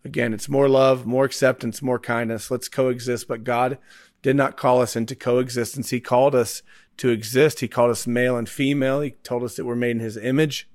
Again, 0.04 0.34
it's 0.34 0.50
more 0.50 0.70
love, 0.70 1.06
more 1.06 1.26
acceptance, 1.26 1.82
more 1.82 2.00
kindness. 2.00 2.52
Let's 2.52 2.70
coexist. 2.70 3.28
But 3.28 3.44
God 3.44 3.78
did 4.22 4.36
not 4.36 4.58
call 4.58 4.82
us 4.82 4.96
into 4.96 5.16
coexistence. 5.16 5.90
He 5.90 6.00
called 6.00 6.36
us 6.36 6.62
to 6.98 7.10
exist. 7.10 7.60
He 7.60 7.68
called 7.68 7.92
us 7.92 8.08
male 8.08 8.38
and 8.38 8.48
female. 8.48 9.02
He 9.02 9.12
told 9.12 9.44
us 9.44 9.56
that 9.56 9.66
we're 9.66 9.76
made 9.76 9.92
in 9.92 10.00
His 10.00 10.18
image. 10.18 10.70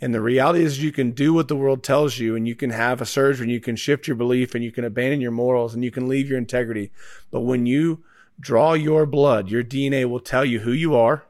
And 0.00 0.14
the 0.14 0.20
reality 0.20 0.62
is, 0.62 0.82
you 0.82 0.92
can 0.92 1.10
do 1.10 1.34
what 1.34 1.48
the 1.48 1.56
world 1.56 1.82
tells 1.82 2.18
you, 2.18 2.36
and 2.36 2.46
you 2.46 2.54
can 2.54 2.70
have 2.70 3.00
a 3.00 3.06
surgery, 3.06 3.44
and 3.44 3.52
you 3.52 3.60
can 3.60 3.74
shift 3.74 4.06
your 4.06 4.14
belief, 4.14 4.54
and 4.54 4.62
you 4.62 4.70
can 4.70 4.84
abandon 4.84 5.20
your 5.20 5.32
morals, 5.32 5.74
and 5.74 5.82
you 5.82 5.90
can 5.90 6.06
leave 6.06 6.28
your 6.28 6.38
integrity. 6.38 6.92
But 7.32 7.40
when 7.40 7.66
you 7.66 8.04
draw 8.38 8.74
your 8.74 9.06
blood, 9.06 9.50
your 9.50 9.64
DNA 9.64 10.08
will 10.08 10.20
tell 10.20 10.44
you 10.44 10.60
who 10.60 10.70
you 10.70 10.94
are 10.94 11.24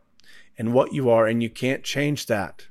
and 0.59 0.75
what 0.75 0.93
you 0.93 1.09
are, 1.09 1.27
and 1.27 1.43
you 1.43 1.49
can't 1.49 1.83
change 1.83 2.27
that. 2.27 2.68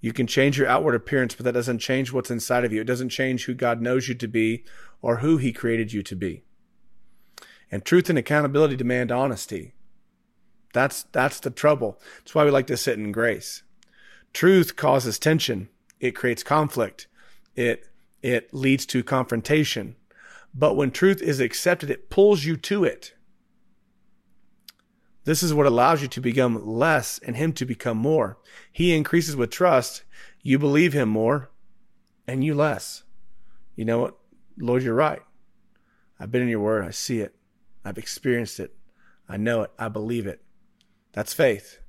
You 0.00 0.12
can 0.12 0.26
change 0.26 0.58
your 0.58 0.68
outward 0.68 0.94
appearance, 0.94 1.34
but 1.34 1.44
that 1.44 1.52
doesn't 1.52 1.80
change 1.80 2.12
what's 2.12 2.30
inside 2.30 2.64
of 2.64 2.72
you. 2.72 2.80
It 2.80 2.86
doesn't 2.86 3.08
change 3.08 3.44
who 3.44 3.54
God 3.54 3.80
knows 3.80 4.08
you 4.08 4.14
to 4.14 4.28
be 4.28 4.64
or 5.02 5.16
who 5.16 5.36
He 5.38 5.52
created 5.52 5.92
you 5.92 6.02
to 6.04 6.16
be. 6.16 6.44
And 7.70 7.84
truth 7.84 8.08
and 8.08 8.18
accountability 8.18 8.76
demand 8.76 9.10
honesty. 9.10 9.74
That's 10.72 11.04
that's 11.04 11.40
the 11.40 11.50
trouble. 11.50 12.00
That's 12.18 12.34
why 12.34 12.44
we 12.44 12.50
like 12.50 12.66
to 12.68 12.76
sit 12.76 12.98
in 12.98 13.12
grace. 13.12 13.62
Truth 14.32 14.76
causes 14.76 15.18
tension. 15.18 15.68
It 15.98 16.12
creates 16.12 16.42
conflict. 16.42 17.08
It 17.56 17.88
it 18.22 18.52
leads 18.54 18.86
to 18.86 19.02
confrontation. 19.02 19.96
But 20.54 20.74
when 20.74 20.90
truth 20.90 21.20
is 21.22 21.40
accepted, 21.40 21.90
it 21.90 22.10
pulls 22.10 22.44
you 22.44 22.56
to 22.56 22.84
it. 22.84 23.14
This 25.28 25.42
is 25.42 25.52
what 25.52 25.66
allows 25.66 26.00
you 26.00 26.08
to 26.08 26.22
become 26.22 26.66
less 26.66 27.18
and 27.18 27.36
him 27.36 27.52
to 27.52 27.66
become 27.66 27.98
more. 27.98 28.38
He 28.72 28.96
increases 28.96 29.36
with 29.36 29.50
trust. 29.50 30.02
You 30.42 30.58
believe 30.58 30.94
him 30.94 31.10
more 31.10 31.50
and 32.26 32.42
you 32.42 32.54
less. 32.54 33.02
You 33.76 33.84
know 33.84 33.98
what? 33.98 34.16
Lord, 34.58 34.82
you're 34.82 34.94
right. 34.94 35.20
I've 36.18 36.32
been 36.32 36.40
in 36.40 36.48
your 36.48 36.60
word. 36.60 36.82
I 36.82 36.92
see 36.92 37.20
it. 37.20 37.34
I've 37.84 37.98
experienced 37.98 38.58
it. 38.58 38.74
I 39.28 39.36
know 39.36 39.60
it. 39.60 39.70
I 39.78 39.88
believe 39.88 40.26
it. 40.26 40.40
That's 41.12 41.34
faith. 41.34 41.80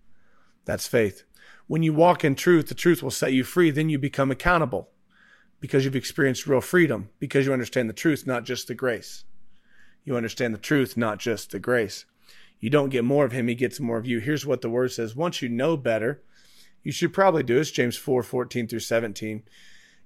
That's 0.66 0.90
faith. 0.90 1.24
When 1.68 1.82
you 1.82 1.94
walk 1.94 2.26
in 2.26 2.36
truth, 2.36 2.68
the 2.68 2.76
truth 2.76 3.02
will 3.02 3.10
set 3.10 3.32
you 3.32 3.46
free. 3.46 3.72
Then 3.72 3.88
you 3.88 3.98
become 3.98 4.32
accountable 4.32 4.90
because 5.62 5.86
you've 5.86 5.96
experienced 5.96 6.46
real 6.46 6.60
freedom, 6.60 7.08
because 7.20 7.46
you 7.46 7.54
understand 7.54 7.90
the 7.90 7.94
truth, 7.94 8.28
not 8.28 8.44
just 8.44 8.68
the 8.68 8.76
grace. 8.76 9.24
You 10.04 10.18
understand 10.18 10.54
the 10.54 10.60
truth, 10.60 10.98
not 10.98 11.20
just 11.20 11.52
the 11.52 11.60
grace. 11.60 12.04
You 12.60 12.70
don't 12.70 12.90
get 12.90 13.06
more 13.06 13.26
of 13.26 13.32
him, 13.32 13.48
he 13.48 13.56
gets 13.56 13.80
more 13.80 13.98
of 13.98 14.06
you. 14.06 14.20
Here's 14.20 14.46
what 14.46 14.62
the 14.62 14.70
word 14.70 14.92
says. 14.92 15.16
Once 15.16 15.42
you 15.42 15.50
know 15.50 15.78
better, 15.78 16.22
you 16.84 16.92
should 16.92 17.14
probably 17.14 17.44
do 17.44 17.56
this. 17.56 17.72
James 17.72 17.98
4, 17.98 18.24
14 18.24 18.68
through 18.68 18.80
17. 18.80 19.44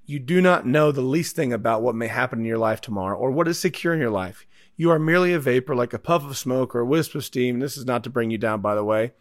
You 0.05 0.19
do 0.19 0.41
not 0.41 0.67
know 0.67 0.91
the 0.91 1.01
least 1.01 1.35
thing 1.35 1.53
about 1.53 1.81
what 1.81 1.95
may 1.95 2.07
happen 2.07 2.39
in 2.39 2.45
your 2.45 2.57
life 2.57 2.81
tomorrow 2.81 3.17
or 3.17 3.31
what 3.31 3.47
is 3.47 3.57
secure 3.57 3.93
in 3.93 3.99
your 3.99 4.09
life. 4.09 4.45
You 4.75 4.89
are 4.89 4.99
merely 4.99 5.33
a 5.33 5.39
vapor 5.39 5.75
like 5.75 5.93
a 5.93 5.99
puff 5.99 6.25
of 6.25 6.37
smoke 6.37 6.75
or 6.75 6.81
a 6.81 6.85
wisp 6.85 7.15
of 7.15 7.23
steam. 7.23 7.59
This 7.59 7.77
is 7.77 7.85
not 7.85 8.03
to 8.03 8.09
bring 8.09 8.31
you 8.31 8.37
down, 8.37 8.61
by 8.61 8.75
the 8.75 8.83
way. 8.83 9.13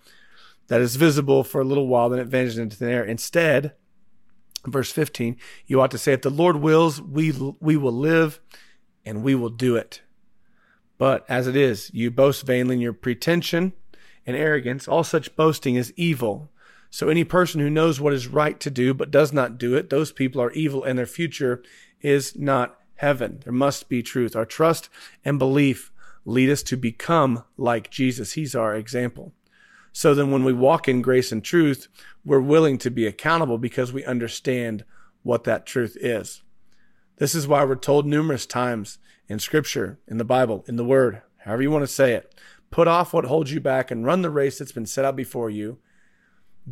That 0.69 0.81
is 0.81 0.97
visible 0.97 1.45
for 1.45 1.61
a 1.61 1.65
little 1.65 1.87
while, 1.87 2.09
then 2.09 2.19
it 2.19 2.29
vanishes 2.29 2.59
into 2.59 2.77
thin 2.77 2.89
air. 2.89 3.05
Instead, 3.05 3.73
verse 4.67 4.91
15, 4.91 5.37
you 5.67 5.81
ought 5.81 5.91
to 5.91 5.99
say, 5.99 6.13
If 6.13 6.23
the 6.23 6.31
Lord 6.31 6.57
wills, 6.57 7.01
we, 7.01 7.33
we 7.61 7.77
will 7.77 7.93
live 7.93 8.41
and 9.05 9.23
we 9.23 9.35
will 9.35 9.51
do 9.51 9.77
it. 9.77 10.01
But 11.03 11.25
as 11.29 11.49
it 11.49 11.57
is, 11.57 11.91
you 11.93 12.13
boast 12.13 12.47
vainly 12.47 12.77
in 12.77 12.81
your 12.81 12.93
pretension 12.93 13.73
and 14.25 14.37
arrogance. 14.37 14.87
All 14.87 15.03
such 15.03 15.35
boasting 15.35 15.75
is 15.75 15.93
evil. 15.97 16.49
So 16.91 17.09
any 17.09 17.25
person 17.25 17.61
who 17.61 17.69
knows 17.69 18.01
what 18.01 18.13
is 18.13 18.29
right 18.29 18.61
to 18.61 18.71
do 18.71 18.95
but 18.95 19.11
does 19.11 19.33
not 19.33 19.59
do 19.59 19.75
it, 19.75 19.91
those 19.91 20.13
people 20.13 20.41
are 20.41 20.53
evil 20.53 20.85
and 20.85 20.97
their 20.97 21.05
future 21.05 21.61
is 22.03 22.37
not 22.37 22.79
heaven. 22.95 23.41
There 23.43 23.53
must 23.53 23.89
be 23.89 24.01
truth. 24.01 24.37
Our 24.37 24.47
trust 24.47 24.91
and 25.25 25.41
belief 25.41 25.91
lead 26.25 26.49
us 26.49 26.63
to 26.63 26.77
become 26.77 27.43
like 27.57 27.91
Jesus. 27.91 28.35
He's 28.35 28.55
our 28.55 28.77
example. 28.77 29.33
So 29.93 30.15
then 30.15 30.31
when 30.31 30.45
we 30.45 30.53
walk 30.53 30.87
in 30.87 31.03
grace 31.03 31.33
and 31.33 31.43
truth, 31.43 31.89
we're 32.25 32.39
willing 32.39 32.79
to 32.79 32.93
be 32.93 33.09
accountable 33.09 33.59
because 33.59 33.93
we 33.93 34.05
understand 34.05 34.85
what 35.25 35.43
that 35.43 35.67
truth 35.67 35.97
is. 36.01 36.43
This 37.23 37.37
is 37.37 37.47
why 37.47 37.65
we're 37.65 37.77
told 37.77 38.05
numerous 38.05 38.47
times 38.47 38.99
in 39.29 39.39
scripture, 39.39 40.01
in 40.09 40.19
the 40.19 40.25
Bible, 40.25 40.65
in 40.67 40.75
the 40.75 40.85
word, 40.85 41.23
however 41.45 41.63
you 41.63 41.71
want 41.71 41.85
to 41.85 41.87
say 41.87 42.15
it, 42.15 42.35
put 42.73 42.89
off 42.89 43.13
what 43.13 43.27
holds 43.27 43.53
you 43.53 43.61
back 43.61 43.93
and 43.93 44.05
run 44.05 44.23
the 44.23 44.29
race 44.29 44.59
that's 44.59 44.73
been 44.73 44.87
set 44.87 45.05
out 45.05 45.15
before 45.15 45.49
you. 45.49 45.79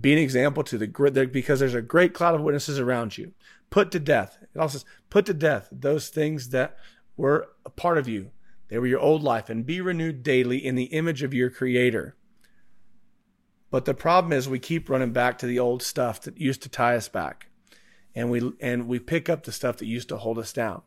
Be 0.01 0.13
an 0.13 0.19
example 0.19 0.65
to 0.65 0.77
the 0.77 0.89
grid 0.89 1.31
because 1.31 1.61
there's 1.61 1.77
a 1.77 1.81
great 1.81 2.15
cloud 2.15 2.35
of 2.35 2.41
witnesses 2.41 2.81
around 2.81 3.17
you. 3.17 3.33
Put 3.71 3.93
to 3.93 4.01
death. 4.01 4.39
It 4.53 4.59
also 4.59 4.79
says, 4.79 4.85
put 5.09 5.25
to 5.27 5.35
death 5.35 5.69
those 5.71 6.09
things 6.09 6.49
that 6.49 6.77
were 7.17 7.51
a 7.65 7.71
part 7.71 7.97
of 7.97 8.09
you. 8.09 8.33
They 8.71 8.79
were 8.81 8.89
your 8.89 8.99
old 8.99 9.23
life 9.23 9.51
and 9.51 9.65
be 9.65 9.81
renewed 9.81 10.25
daily 10.25 10.59
in 10.59 10.75
the 10.75 10.87
image 10.87 11.23
of 11.23 11.33
your 11.33 11.51
creator. 11.51 12.17
But 13.71 13.85
the 13.85 13.95
problem 13.95 14.33
is 14.33 14.49
we 14.49 14.59
keep 14.59 14.91
running 14.91 15.13
back 15.13 15.39
to 15.39 15.47
the 15.47 15.61
old 15.61 15.81
stuff 15.81 16.21
that 16.23 16.41
used 16.41 16.61
to 16.63 16.69
tie 16.69 16.97
us 16.97 17.09
back. 17.09 17.50
And 18.15 18.31
we 18.31 18.53
and 18.61 18.89
we 18.89 18.99
pick 18.99 19.29
up 19.29 19.45
the 19.45 19.53
stuff 19.53 19.77
that 19.79 19.87
used 19.87 20.09
to 20.09 20.17
hold 20.17 20.39
us 20.39 20.53
down. 20.53 20.83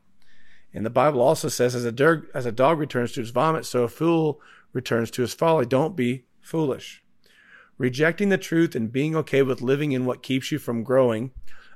And 0.73 0.85
the 0.85 0.89
Bible 0.89 1.21
also 1.21 1.47
says 1.47 1.75
as 1.75 1.85
a 1.85 2.21
as 2.33 2.45
a 2.45 2.51
dog 2.51 2.79
returns 2.79 3.11
to 3.13 3.21
his 3.21 3.29
vomit, 3.29 3.65
so 3.65 3.83
a 3.83 3.87
fool 3.87 4.41
returns 4.73 5.11
to 5.11 5.21
his 5.21 5.33
folly. 5.33 5.65
Don't 5.65 5.95
be 5.95 6.25
foolish. 6.41 7.03
Rejecting 7.77 8.29
the 8.29 8.37
truth 8.37 8.75
and 8.75 8.91
being 8.91 9.15
okay 9.15 9.41
with 9.41 9.61
living 9.61 9.91
in 9.91 10.05
what 10.05 10.23
keeps 10.23 10.51
you 10.51 10.59
from 10.59 10.83
growing 10.83 11.31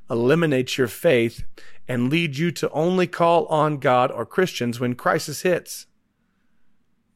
eliminates 0.09 0.77
your 0.77 0.87
faith 0.87 1.43
and 1.87 2.09
leads 2.09 2.39
you 2.39 2.51
to 2.51 2.69
only 2.71 3.07
call 3.07 3.45
on 3.47 3.77
God 3.77 4.11
or 4.11 4.25
Christians 4.25 4.79
when 4.79 4.95
crisis 4.95 5.41
hits. 5.41 5.87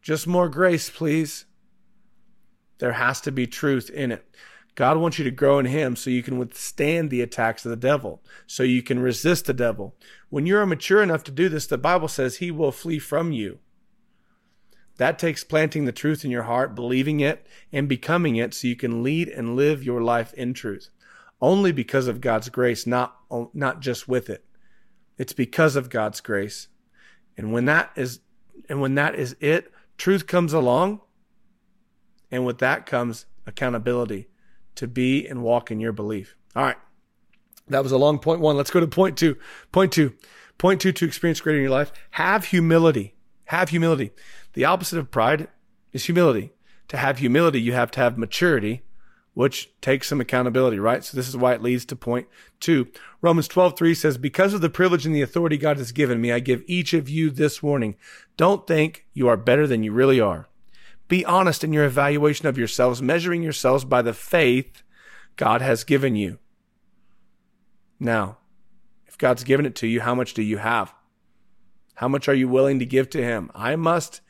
Just 0.02 0.28
more 0.28 0.50
grace, 0.50 0.90
please. 0.90 1.46
There 2.80 2.94
has 2.94 3.22
to 3.22 3.32
be 3.32 3.46
truth 3.46 3.90
in 3.90 4.12
it. 4.12 4.26
God 4.76 4.98
wants 4.98 5.20
you 5.20 5.26
to 5.26 5.32
grow 5.32 5.60
in 5.60 5.66
Him 5.66 5.96
so 5.96 6.10
you 6.10 6.24
can 6.24 6.38
withstand 6.38 7.10
the 7.10 7.22
attacks 7.22 7.66
of 7.66 7.72
the 7.72 7.76
devil, 7.76 8.22
so 8.48 8.64
you 8.64 8.82
can 8.82 9.00
resist 9.00 9.46
the 9.46 9.54
devil. 9.54 9.96
When 10.30 10.46
you're 10.46 10.66
mature 10.66 11.04
enough 11.04 11.24
to 11.26 11.32
do 11.32 11.50
this, 11.50 11.68
the 11.68 11.78
Bible 11.78 12.08
says 12.08 12.38
He 12.38 12.52
will 12.52 12.72
flee 12.72 13.00
from 13.00 13.32
you. 13.32 13.60
That 14.98 15.20
takes 15.20 15.44
planting 15.44 15.86
the 15.86 15.92
truth 15.92 16.24
in 16.24 16.32
your 16.32 16.44
heart, 16.44 16.76
believing 16.76 17.20
it, 17.20 17.46
and 17.72 17.90
becoming 17.90 18.36
it 18.36 18.54
so 18.54 18.68
you 18.68 18.76
can 18.76 19.04
lead 19.04 19.28
and 19.28 19.56
live 19.56 19.84
your 19.84 20.02
life 20.02 20.34
in 20.34 20.54
truth. 20.54 20.90
Only 21.42 21.72
because 21.72 22.08
of 22.08 22.22
God's 22.22 22.50
grace, 22.50 22.86
not, 22.86 23.18
not 23.54 23.80
just 23.80 24.08
with 24.08 24.30
it. 24.30 24.46
It's 25.18 25.34
because 25.34 25.76
of 25.76 25.90
God's 25.90 26.22
grace. 26.22 26.68
And 27.36 27.52
when 27.52 27.66
that 27.66 27.92
is, 27.96 28.20
and 28.70 28.80
when 28.80 28.96
that 28.96 29.16
is 29.16 29.36
it, 29.40 29.72
truth 29.98 30.28
comes 30.28 30.54
along 30.54 31.02
and 32.30 32.46
with 32.46 32.60
that 32.60 32.86
comes 32.86 33.26
accountability 33.48 34.28
to 34.76 34.88
be 34.88 35.28
and 35.28 35.44
walk 35.44 35.72
in 35.72 35.80
your 35.80 35.92
belief. 35.92 36.36
All 36.56 36.64
right. 36.64 36.78
That 37.68 37.84
was 37.84 37.92
a 37.92 37.98
long 37.98 38.20
point 38.20 38.42
one. 38.42 38.58
Let's 38.58 38.72
go 38.72 38.80
to 38.80 38.88
point 38.88 39.18
two. 39.18 39.38
Point 39.72 39.92
two. 39.92 40.14
Point 40.58 40.82
two 40.82 40.92
to 40.92 41.06
experience 41.06 41.42
greater 41.42 41.58
in 41.58 41.64
your 41.64 41.72
life. 41.72 41.92
Have 42.12 42.46
humility. 42.46 43.16
Have 43.46 43.70
humility. 43.70 44.12
The 44.54 44.66
opposite 44.66 45.00
of 45.00 45.12
pride 45.12 45.48
is 45.94 46.06
humility. 46.06 46.52
To 46.90 46.98
have 46.98 47.20
humility, 47.20 47.62
you 47.62 47.74
have 47.74 47.92
to 47.92 48.02
have 48.02 48.18
maturity, 48.18 48.84
which 49.34 49.72
takes 49.80 50.10
some 50.10 50.20
accountability, 50.20 50.78
right? 50.78 51.04
So 51.04 51.16
this 51.16 51.28
is 51.30 51.38
why 51.38 51.54
it 51.54 51.62
leads 51.62 51.86
to 51.86 51.96
point 51.96 52.28
two. 52.60 52.88
Romans 53.22 53.48
12, 53.48 53.78
3 53.78 53.94
says, 53.94 54.18
because 54.18 54.54
of 54.54 54.62
the 54.62 54.70
privilege 54.70 55.06
and 55.06 55.16
the 55.16 55.22
authority 55.22 55.58
God 55.58 55.78
has 55.78 55.92
given 55.92 56.20
me, 56.20 56.32
I 56.32 56.40
give 56.40 56.64
each 56.68 56.94
of 56.94 57.08
you 57.08 57.30
this 57.30 57.64
warning. 57.64 57.96
Don't 58.36 58.68
think 58.68 59.06
you 59.14 59.28
are 59.30 59.38
better 59.38 59.68
than 59.68 59.84
you 59.84 59.94
really 59.94 60.20
are. 60.20 60.48
Be 61.12 61.26
honest 61.26 61.66
in 61.66 61.74
your 61.74 61.84
evaluation 61.84 62.48
of 62.48 62.58
yourselves, 62.58 63.02
measuring 63.02 63.44
yourselves 63.44 63.84
by 63.84 64.02
the 64.02 64.14
faith 64.14 64.82
God 65.36 65.62
has 65.62 65.84
given 65.84 66.16
you. 66.16 66.40
Now, 68.00 68.38
if 69.06 69.18
God's 69.18 69.44
given 69.44 69.66
it 69.66 69.76
to 69.76 69.88
you, 69.88 70.00
how 70.00 70.16
much 70.16 70.34
do 70.34 70.42
you 70.42 70.60
have? 70.60 70.94
How 71.96 72.08
much 72.08 72.30
are 72.30 72.34
you 72.34 72.48
willing 72.48 72.80
to 72.80 72.86
give 72.86 73.10
to 73.10 73.22
Him? 73.22 73.52
I 73.54 73.76
must 73.76 74.22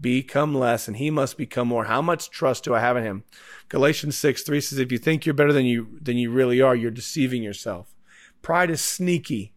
become 0.00 0.54
less 0.54 0.88
and 0.88 0.96
He 0.96 1.10
must 1.10 1.36
become 1.36 1.68
more. 1.68 1.84
How 1.84 2.00
much 2.00 2.30
trust 2.30 2.64
do 2.64 2.74
I 2.74 2.80
have 2.80 2.96
in 2.96 3.04
Him? 3.04 3.24
Galatians 3.68 4.16
6 4.16 4.42
3 4.42 4.62
says, 4.62 4.78
If 4.78 4.90
you 4.90 4.96
think 4.96 5.26
you're 5.26 5.34
better 5.34 5.52
than 5.52 5.66
you, 5.66 5.98
than 6.00 6.16
you 6.16 6.30
really 6.30 6.62
are, 6.62 6.74
you're 6.74 6.90
deceiving 6.90 7.42
yourself. 7.42 7.94
Pride 8.40 8.70
is 8.70 8.80
sneaky. 8.80 9.52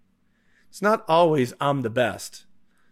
It's 0.67 0.81
not 0.81 1.05
always 1.07 1.53
I'm 1.61 1.83
the 1.83 1.89
best. 1.89 2.43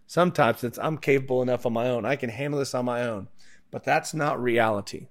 Sometimes 0.07 0.63
it's 0.63 0.79
I'm 0.79 0.97
capable 0.97 1.41
enough 1.41 1.65
on 1.65 1.73
my 1.73 1.89
own. 1.89 2.05
I 2.05 2.15
can 2.15 2.29
handle 2.29 2.59
this 2.59 2.73
on 2.73 2.85
my 2.85 3.05
own. 3.05 3.27
But 3.71 3.83
that's 3.83 4.13
not 4.13 4.41
reality. 4.41 5.07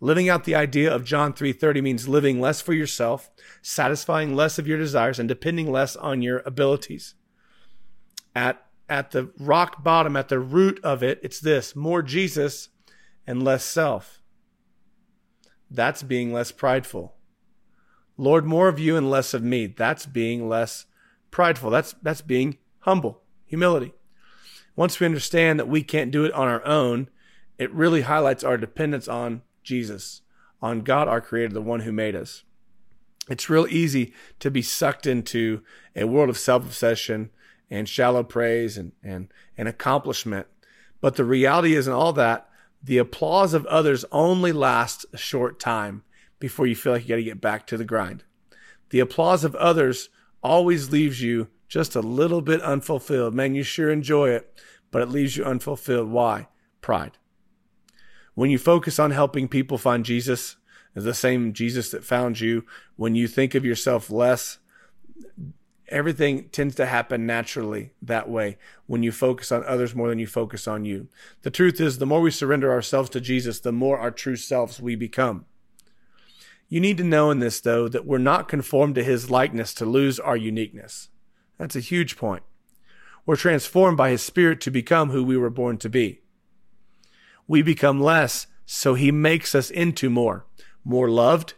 Living 0.00 0.28
out 0.28 0.44
the 0.44 0.54
idea 0.54 0.92
of 0.92 1.04
John 1.04 1.32
3:30 1.32 1.80
means 1.80 2.08
living 2.08 2.40
less 2.40 2.60
for 2.60 2.72
yourself, 2.72 3.30
satisfying 3.62 4.34
less 4.34 4.58
of 4.58 4.66
your 4.66 4.78
desires 4.78 5.18
and 5.18 5.28
depending 5.28 5.70
less 5.70 5.96
on 5.96 6.22
your 6.22 6.42
abilities. 6.46 7.14
At 8.34 8.64
at 8.88 9.10
the 9.10 9.30
rock 9.38 9.82
bottom, 9.82 10.16
at 10.16 10.28
the 10.28 10.38
root 10.38 10.80
of 10.82 11.02
it, 11.02 11.20
it's 11.22 11.40
this, 11.40 11.76
more 11.76 12.00
Jesus 12.00 12.70
and 13.26 13.42
less 13.42 13.64
self. 13.64 14.22
That's 15.70 16.02
being 16.02 16.32
less 16.32 16.50
prideful. 16.52 17.14
Lord, 18.16 18.46
more 18.46 18.68
of 18.68 18.78
you 18.78 18.96
and 18.96 19.10
less 19.10 19.34
of 19.34 19.42
me. 19.42 19.66
That's 19.66 20.06
being 20.06 20.48
less 20.48 20.86
prideful. 21.30 21.70
That's 21.70 21.94
that's 22.02 22.22
being 22.22 22.58
humble, 22.80 23.22
humility. 23.46 23.92
Once 24.76 25.00
we 25.00 25.06
understand 25.06 25.58
that 25.58 25.68
we 25.68 25.82
can't 25.82 26.12
do 26.12 26.24
it 26.24 26.32
on 26.32 26.46
our 26.46 26.64
own, 26.64 27.08
it 27.58 27.72
really 27.72 28.02
highlights 28.02 28.44
our 28.44 28.56
dependence 28.56 29.08
on 29.08 29.42
Jesus, 29.62 30.22
on 30.62 30.82
God, 30.82 31.08
our 31.08 31.20
creator, 31.20 31.52
the 31.52 31.60
one 31.60 31.80
who 31.80 31.92
made 31.92 32.14
us. 32.14 32.44
It's 33.28 33.50
real 33.50 33.66
easy 33.68 34.14
to 34.40 34.50
be 34.50 34.62
sucked 34.62 35.06
into 35.06 35.62
a 35.94 36.04
world 36.04 36.30
of 36.30 36.38
self 36.38 36.64
obsession 36.64 37.30
and 37.70 37.88
shallow 37.88 38.22
praise 38.22 38.78
and, 38.78 38.92
and, 39.02 39.28
and 39.56 39.68
accomplishment. 39.68 40.46
But 41.00 41.16
the 41.16 41.24
reality 41.24 41.74
is, 41.74 41.86
in 41.86 41.92
all 41.92 42.12
that, 42.14 42.48
the 42.82 42.98
applause 42.98 43.54
of 43.54 43.66
others 43.66 44.04
only 44.10 44.52
lasts 44.52 45.04
a 45.12 45.18
short 45.18 45.60
time 45.60 46.04
before 46.38 46.66
you 46.66 46.76
feel 46.76 46.92
like 46.92 47.02
you 47.02 47.08
got 47.08 47.16
to 47.16 47.22
get 47.22 47.40
back 47.40 47.66
to 47.66 47.76
the 47.76 47.84
grind. 47.84 48.24
The 48.90 49.00
applause 49.00 49.44
of 49.44 49.54
others 49.56 50.08
always 50.42 50.90
leaves 50.90 51.20
you 51.20 51.48
just 51.68 51.94
a 51.94 52.00
little 52.00 52.40
bit 52.40 52.62
unfulfilled. 52.62 53.34
Man, 53.34 53.54
you 53.54 53.62
sure 53.62 53.90
enjoy 53.90 54.30
it, 54.30 54.58
but 54.90 55.02
it 55.02 55.10
leaves 55.10 55.36
you 55.36 55.44
unfulfilled. 55.44 56.08
Why? 56.08 56.48
Pride. 56.80 57.18
When 58.38 58.52
you 58.52 58.58
focus 58.58 59.00
on 59.00 59.10
helping 59.10 59.48
people 59.48 59.78
find 59.78 60.04
Jesus, 60.04 60.54
the 60.94 61.12
same 61.12 61.52
Jesus 61.52 61.90
that 61.90 62.04
found 62.04 62.38
you, 62.38 62.64
when 62.94 63.16
you 63.16 63.26
think 63.26 63.56
of 63.56 63.64
yourself 63.64 64.12
less, 64.12 64.58
everything 65.88 66.48
tends 66.50 66.76
to 66.76 66.86
happen 66.86 67.26
naturally 67.26 67.94
that 68.00 68.28
way 68.28 68.56
when 68.86 69.02
you 69.02 69.10
focus 69.10 69.50
on 69.50 69.64
others 69.64 69.92
more 69.92 70.08
than 70.08 70.20
you 70.20 70.28
focus 70.28 70.68
on 70.68 70.84
you. 70.84 71.08
The 71.42 71.50
truth 71.50 71.80
is, 71.80 71.98
the 71.98 72.06
more 72.06 72.20
we 72.20 72.30
surrender 72.30 72.70
ourselves 72.70 73.10
to 73.10 73.20
Jesus, 73.20 73.58
the 73.58 73.72
more 73.72 73.98
our 73.98 74.12
true 74.12 74.36
selves 74.36 74.80
we 74.80 74.94
become. 74.94 75.44
You 76.68 76.78
need 76.78 76.98
to 76.98 77.02
know 77.02 77.32
in 77.32 77.40
this, 77.40 77.58
though, 77.58 77.88
that 77.88 78.06
we're 78.06 78.18
not 78.18 78.46
conformed 78.46 78.94
to 78.94 79.02
his 79.02 79.32
likeness 79.32 79.74
to 79.74 79.84
lose 79.84 80.20
our 80.20 80.36
uniqueness. 80.36 81.08
That's 81.58 81.74
a 81.74 81.80
huge 81.80 82.16
point. 82.16 82.44
We're 83.26 83.34
transformed 83.34 83.96
by 83.96 84.10
his 84.10 84.22
spirit 84.22 84.60
to 84.60 84.70
become 84.70 85.10
who 85.10 85.24
we 85.24 85.36
were 85.36 85.50
born 85.50 85.76
to 85.78 85.88
be 85.88 86.20
we 87.48 87.62
become 87.62 88.00
less, 88.00 88.46
so 88.66 88.94
he 88.94 89.10
makes 89.10 89.54
us 89.54 89.70
into 89.70 90.08
more. 90.10 90.44
More 90.84 91.10
loved, 91.10 91.54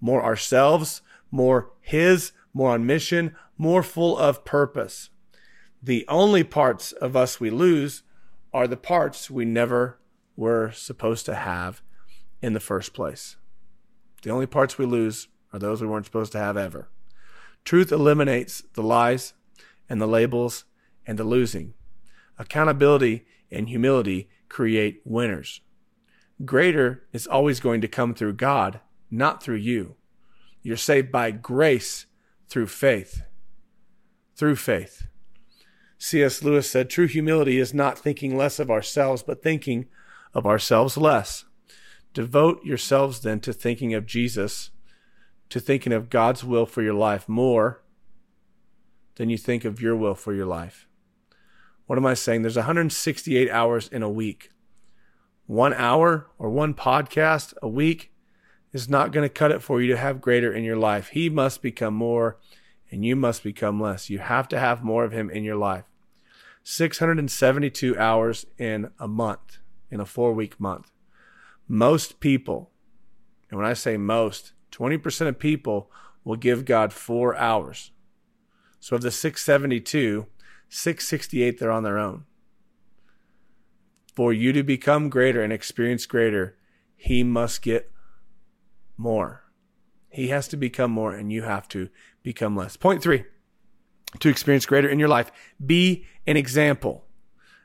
more 0.00 0.24
ourselves, 0.24 1.02
more 1.30 1.70
His, 1.80 2.32
more 2.52 2.70
on 2.70 2.86
mission, 2.86 3.36
more 3.56 3.82
full 3.82 4.16
of 4.16 4.44
purpose. 4.44 5.10
The 5.82 6.04
only 6.08 6.42
parts 6.42 6.92
of 6.92 7.14
us 7.14 7.38
we 7.38 7.50
lose 7.50 8.02
are 8.52 8.66
the 8.66 8.76
parts 8.76 9.30
we 9.30 9.44
never 9.44 9.98
were 10.36 10.72
supposed 10.72 11.26
to 11.26 11.34
have 11.34 11.82
in 12.40 12.54
the 12.54 12.60
first 12.60 12.94
place. 12.94 13.36
The 14.22 14.30
only 14.30 14.46
parts 14.46 14.78
we 14.78 14.86
lose 14.86 15.28
are 15.52 15.58
those 15.58 15.80
we 15.80 15.86
weren't 15.86 16.06
supposed 16.06 16.32
to 16.32 16.38
have 16.38 16.56
ever. 16.56 16.88
Truth 17.64 17.92
eliminates 17.92 18.62
the 18.74 18.82
lies 18.82 19.34
and 19.88 20.00
the 20.00 20.06
labels 20.06 20.64
and 21.06 21.18
the 21.18 21.24
losing. 21.24 21.74
Accountability 22.38 23.26
and 23.50 23.68
humility 23.68 24.28
create 24.48 25.00
winners. 25.04 25.60
Greater 26.44 27.06
is 27.12 27.26
always 27.26 27.60
going 27.60 27.80
to 27.80 27.88
come 27.88 28.14
through 28.14 28.34
God, 28.34 28.80
not 29.10 29.42
through 29.42 29.56
you. 29.56 29.96
You're 30.62 30.76
saved 30.76 31.10
by 31.10 31.30
grace 31.30 32.06
through 32.48 32.68
faith. 32.68 33.22
Through 34.36 34.56
faith. 34.56 35.06
C.S. 35.98 36.42
Lewis 36.42 36.70
said, 36.70 36.88
True 36.88 37.08
humility 37.08 37.58
is 37.58 37.74
not 37.74 37.98
thinking 37.98 38.36
less 38.36 38.58
of 38.58 38.70
ourselves, 38.70 39.22
but 39.22 39.42
thinking 39.42 39.86
of 40.32 40.46
ourselves 40.46 40.96
less. 40.96 41.44
Devote 42.14 42.64
yourselves 42.64 43.20
then 43.20 43.40
to 43.40 43.52
thinking 43.52 43.94
of 43.94 44.06
Jesus, 44.06 44.70
to 45.50 45.60
thinking 45.60 45.92
of 45.92 46.10
God's 46.10 46.44
will 46.44 46.66
for 46.66 46.82
your 46.82 46.94
life 46.94 47.28
more 47.28 47.82
than 49.16 49.28
you 49.28 49.36
think 49.36 49.64
of 49.64 49.80
your 49.80 49.96
will 49.96 50.14
for 50.14 50.32
your 50.32 50.46
life. 50.46 50.87
What 51.88 51.96
am 51.96 52.04
I 52.04 52.12
saying? 52.12 52.42
There's 52.42 52.56
168 52.56 53.50
hours 53.50 53.88
in 53.88 54.02
a 54.02 54.10
week. 54.10 54.50
One 55.46 55.72
hour 55.72 56.26
or 56.38 56.50
one 56.50 56.74
podcast 56.74 57.54
a 57.62 57.68
week 57.68 58.12
is 58.74 58.90
not 58.90 59.10
going 59.10 59.26
to 59.26 59.32
cut 59.32 59.52
it 59.52 59.62
for 59.62 59.80
you 59.80 59.90
to 59.90 59.96
have 59.96 60.20
greater 60.20 60.52
in 60.52 60.64
your 60.64 60.76
life. 60.76 61.08
He 61.08 61.30
must 61.30 61.62
become 61.62 61.94
more 61.94 62.36
and 62.90 63.06
you 63.06 63.16
must 63.16 63.42
become 63.42 63.80
less. 63.80 64.10
You 64.10 64.18
have 64.18 64.48
to 64.48 64.58
have 64.58 64.84
more 64.84 65.02
of 65.02 65.12
Him 65.12 65.30
in 65.30 65.44
your 65.44 65.56
life. 65.56 65.84
672 66.62 67.98
hours 67.98 68.44
in 68.58 68.90
a 68.98 69.08
month, 69.08 69.56
in 69.90 69.98
a 69.98 70.04
four 70.04 70.34
week 70.34 70.60
month. 70.60 70.90
Most 71.66 72.20
people, 72.20 72.70
and 73.48 73.58
when 73.58 73.66
I 73.66 73.72
say 73.72 73.96
most, 73.96 74.52
20% 74.72 75.26
of 75.26 75.38
people 75.38 75.90
will 76.22 76.36
give 76.36 76.66
God 76.66 76.92
four 76.92 77.34
hours. 77.34 77.92
So 78.78 78.96
of 78.96 79.00
the 79.00 79.10
672, 79.10 80.26
668 80.68 81.58
they're 81.58 81.70
on 81.70 81.82
their 81.82 81.98
own. 81.98 82.24
For 84.14 84.32
you 84.32 84.52
to 84.52 84.62
become 84.62 85.08
greater 85.08 85.42
and 85.42 85.52
experience 85.52 86.06
greater, 86.06 86.56
he 86.96 87.22
must 87.22 87.62
get 87.62 87.90
more. 88.96 89.44
He 90.10 90.28
has 90.28 90.48
to 90.48 90.56
become 90.56 90.90
more 90.90 91.12
and 91.14 91.32
you 91.32 91.42
have 91.42 91.68
to 91.68 91.88
become 92.22 92.56
less. 92.56 92.76
Point 92.76 93.02
three, 93.02 93.24
to 94.20 94.28
experience 94.28 94.66
greater 94.66 94.88
in 94.88 94.98
your 94.98 95.08
life, 95.08 95.30
be 95.64 96.04
an 96.26 96.36
example. 96.36 97.04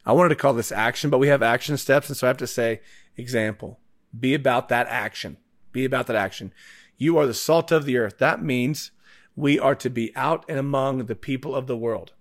I 0.06 0.12
wanted 0.12 0.30
to 0.30 0.36
call 0.36 0.54
this 0.54 0.72
action, 0.72 1.10
but 1.10 1.18
we 1.20 1.30
have 1.30 1.42
action 1.42 1.78
steps. 1.78 2.10
And 2.10 2.18
so 2.18 2.28
I 2.28 2.30
have 2.30 2.38
to 2.38 2.48
say 2.48 2.82
example. 3.18 3.80
Be 4.18 4.34
about 4.34 4.70
that 4.70 4.88
action. 4.88 5.38
Be 5.72 5.86
about 5.86 6.08
that 6.08 6.16
action. 6.16 6.54
You 6.98 7.18
are 7.18 7.26
the 7.26 7.34
salt 7.34 7.72
of 7.72 7.86
the 7.86 7.98
earth. 7.98 8.20
That 8.20 8.44
means 8.44 8.92
we 9.36 9.58
are 9.58 9.76
to 9.76 9.90
be 9.90 10.16
out 10.16 10.46
and 10.48 10.60
among 10.60 11.06
the 11.06 11.16
people 11.16 11.56
of 11.56 11.68
the 11.68 11.78
world. 11.78 12.14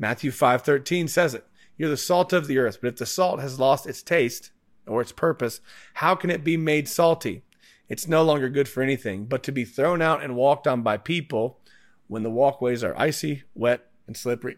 Matthew 0.00 0.30
5:13 0.30 1.06
says 1.06 1.34
it. 1.34 1.46
You're 1.76 1.90
the 1.90 1.96
salt 1.96 2.32
of 2.32 2.46
the 2.46 2.58
earth, 2.58 2.78
but 2.80 2.88
if 2.88 2.96
the 2.96 3.06
salt 3.06 3.38
has 3.40 3.60
lost 3.60 3.86
its 3.86 4.02
taste 4.02 4.50
or 4.86 5.02
its 5.02 5.12
purpose, 5.12 5.60
how 5.94 6.14
can 6.14 6.30
it 6.30 6.42
be 6.42 6.56
made 6.56 6.88
salty? 6.88 7.44
It's 7.86 8.08
no 8.08 8.22
longer 8.22 8.48
good 8.48 8.66
for 8.66 8.82
anything 8.82 9.26
but 9.26 9.42
to 9.42 9.52
be 9.52 9.64
thrown 9.64 10.00
out 10.00 10.22
and 10.22 10.36
walked 10.36 10.66
on 10.66 10.82
by 10.82 10.96
people 10.96 11.60
when 12.08 12.22
the 12.22 12.30
walkways 12.30 12.82
are 12.82 12.98
icy, 12.98 13.44
wet, 13.54 13.90
and 14.06 14.16
slippery. 14.16 14.56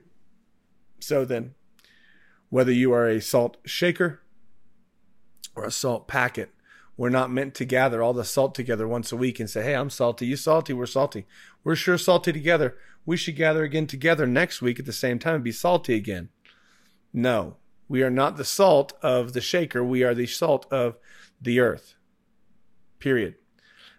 So 1.00 1.24
then, 1.24 1.54
whether 2.48 2.72
you 2.72 2.92
are 2.92 3.08
a 3.08 3.20
salt 3.20 3.56
shaker 3.64 4.20
or 5.56 5.64
a 5.64 5.72
salt 5.72 6.06
packet, 6.06 6.50
we're 6.96 7.08
not 7.08 7.30
meant 7.30 7.54
to 7.54 7.64
gather 7.64 8.02
all 8.02 8.12
the 8.12 8.24
salt 8.24 8.54
together 8.54 8.86
once 8.86 9.12
a 9.12 9.16
week 9.16 9.40
and 9.40 9.48
say, 9.48 9.62
Hey, 9.62 9.74
I'm 9.74 9.90
salty. 9.90 10.26
You 10.26 10.36
salty. 10.36 10.72
We're 10.72 10.86
salty. 10.86 11.26
We're 11.64 11.76
sure 11.76 11.98
salty 11.98 12.32
together. 12.32 12.76
We 13.04 13.16
should 13.16 13.36
gather 13.36 13.64
again 13.64 13.86
together 13.86 14.26
next 14.26 14.62
week 14.62 14.78
at 14.78 14.86
the 14.86 14.92
same 14.92 15.18
time 15.18 15.36
and 15.36 15.44
be 15.44 15.52
salty 15.52 15.94
again. 15.94 16.28
No, 17.12 17.56
we 17.88 18.02
are 18.02 18.10
not 18.10 18.36
the 18.36 18.44
salt 18.44 18.92
of 19.02 19.32
the 19.32 19.40
shaker. 19.40 19.82
We 19.84 20.02
are 20.02 20.14
the 20.14 20.26
salt 20.26 20.66
of 20.70 20.96
the 21.40 21.60
earth. 21.60 21.94
Period. 22.98 23.34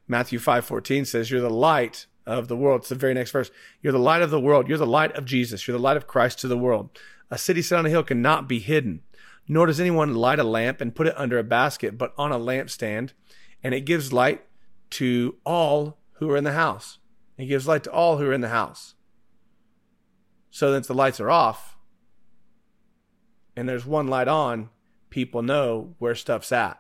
Matthew 0.08 0.40
5:14 0.40 1.06
says, 1.06 1.30
"You're 1.30 1.42
the 1.42 1.50
light 1.50 2.08
of 2.26 2.48
the 2.48 2.56
world." 2.56 2.82
It's 2.82 2.90
the 2.90 2.96
very 2.96 3.14
next 3.14 3.32
verse. 3.32 3.52
You're 3.82 3.94
the 3.94 4.00
light 4.00 4.22
of 4.22 4.32
the 4.32 4.40
world. 4.40 4.68
You're 4.68 4.78
the 4.78 4.86
light 4.86 5.12
of 5.14 5.26
Jesus. 5.26 5.68
You're 5.68 5.78
the 5.78 5.84
light 5.84 5.98
of 5.98 6.08
Christ 6.08 6.40
to 6.40 6.48
the 6.48 6.58
world. 6.58 6.98
A 7.30 7.38
city 7.38 7.62
set 7.62 7.80
on 7.80 7.86
a 7.86 7.90
hill 7.90 8.04
cannot 8.04 8.48
be 8.48 8.60
hidden. 8.60 9.02
Nor 9.48 9.68
does 9.68 9.80
anyone 9.80 10.16
light 10.16 10.40
a 10.40 10.44
lamp 10.44 10.80
and 10.82 10.96
put 10.96 11.08
it 11.08 11.18
under 11.18 11.38
a 11.38 11.44
basket, 11.44 11.98
but 11.98 12.14
on 12.18 12.32
a 12.32 12.40
lampstand, 12.40 13.12
and 13.64 13.74
it 13.74 13.82
gives 13.82 14.14
light 14.14 14.44
to 14.92 15.36
all 15.46 16.00
who 16.14 16.30
are 16.30 16.38
in 16.38 16.44
the 16.44 16.54
house. 16.54 17.00
It 17.38 17.46
gives 17.46 17.68
light 17.68 17.84
to 17.84 17.92
all 17.92 18.18
who 18.18 18.28
are 18.28 18.34
in 18.34 18.42
the 18.42 18.50
house. 18.50 18.94
So 20.52 20.72
that 20.72 20.88
the 20.88 20.94
lights 20.94 21.20
are 21.20 21.32
off 21.32 21.74
and 23.56 23.68
there's 23.68 23.86
one 23.86 24.08
light 24.08 24.28
on, 24.28 24.70
people 25.10 25.42
know 25.42 25.96
where 26.00 26.16
stuff's 26.16 26.52
at. 26.52 26.80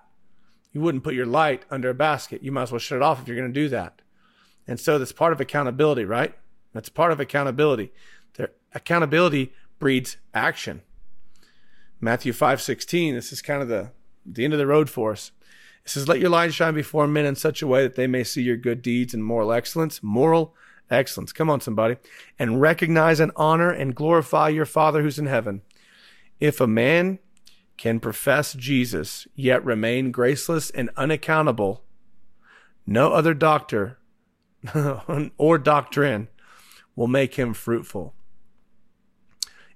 You 0.72 0.82
wouldn't 0.82 1.04
put 1.04 1.14
your 1.14 1.26
light 1.26 1.66
under 1.70 1.90
a 1.90 1.96
basket. 1.96 2.44
You 2.44 2.52
might 2.52 2.64
as 2.64 2.72
well 2.72 2.80
shut 2.80 2.98
it 2.98 3.02
off 3.02 3.22
if 3.22 3.28
you're 3.28 3.38
going 3.38 3.54
to 3.54 3.60
do 3.60 3.70
that. 3.70 4.02
And 4.68 4.80
so 4.80 4.98
that's 4.98 5.12
part 5.12 5.34
of 5.34 5.42
accountability, 5.42 6.06
right? 6.06 6.36
That's 6.74 6.90
part 6.90 7.12
of 7.12 7.20
accountability. 7.20 7.92
Accountability 8.74 9.54
breeds 9.78 10.18
action. 10.34 10.82
Matthew 12.04 12.34
5:16, 12.34 13.16
this 13.16 13.32
is 13.32 13.42
kind 13.42 13.62
of 13.62 13.70
the 13.70 13.92
the 14.26 14.44
end 14.44 14.52
of 14.52 14.60
the 14.60 14.68
road 14.68 14.90
for 14.90 15.14
us. 15.14 15.32
It 15.86 15.90
says, 15.90 16.08
"Let 16.08 16.20
your 16.20 16.30
light 16.30 16.54
shine 16.54 16.74
before 16.74 17.08
men 17.08 17.26
in 17.26 17.36
such 17.36 17.62
a 17.62 17.68
way 17.68 17.82
that 17.84 17.96
they 17.96 18.08
may 18.08 18.26
see 18.26 18.42
your 18.42 18.58
good 18.58 18.82
deeds 18.82 19.14
and 19.14 19.24
moral 19.24 19.54
excellence, 19.54 20.04
moral 20.04 20.54
excellence. 20.90 21.32
Come 21.32 21.50
on 21.50 21.62
somebody, 21.62 21.96
and 22.38 22.60
recognize 22.60 23.22
and 23.22 23.32
honor 23.38 23.70
and 23.70 23.96
glorify 23.96 24.50
your 24.50 24.66
Father 24.66 25.02
who's 25.02 25.18
in 25.18 25.28
heaven. 25.28 25.62
If 26.42 26.60
a 26.60 26.68
man 26.68 27.20
can 27.78 28.02
profess 28.02 28.52
Jesus 28.54 29.26
yet 29.34 29.64
remain 29.64 30.12
graceless 30.12 30.70
and 30.72 30.90
unaccountable, 30.98 31.86
no 32.86 33.14
other 33.14 33.34
doctor 33.34 33.98
or 35.38 35.58
doctrine 35.58 36.28
will 36.98 37.08
make 37.08 37.36
him 37.36 37.54
fruitful. 37.54 38.14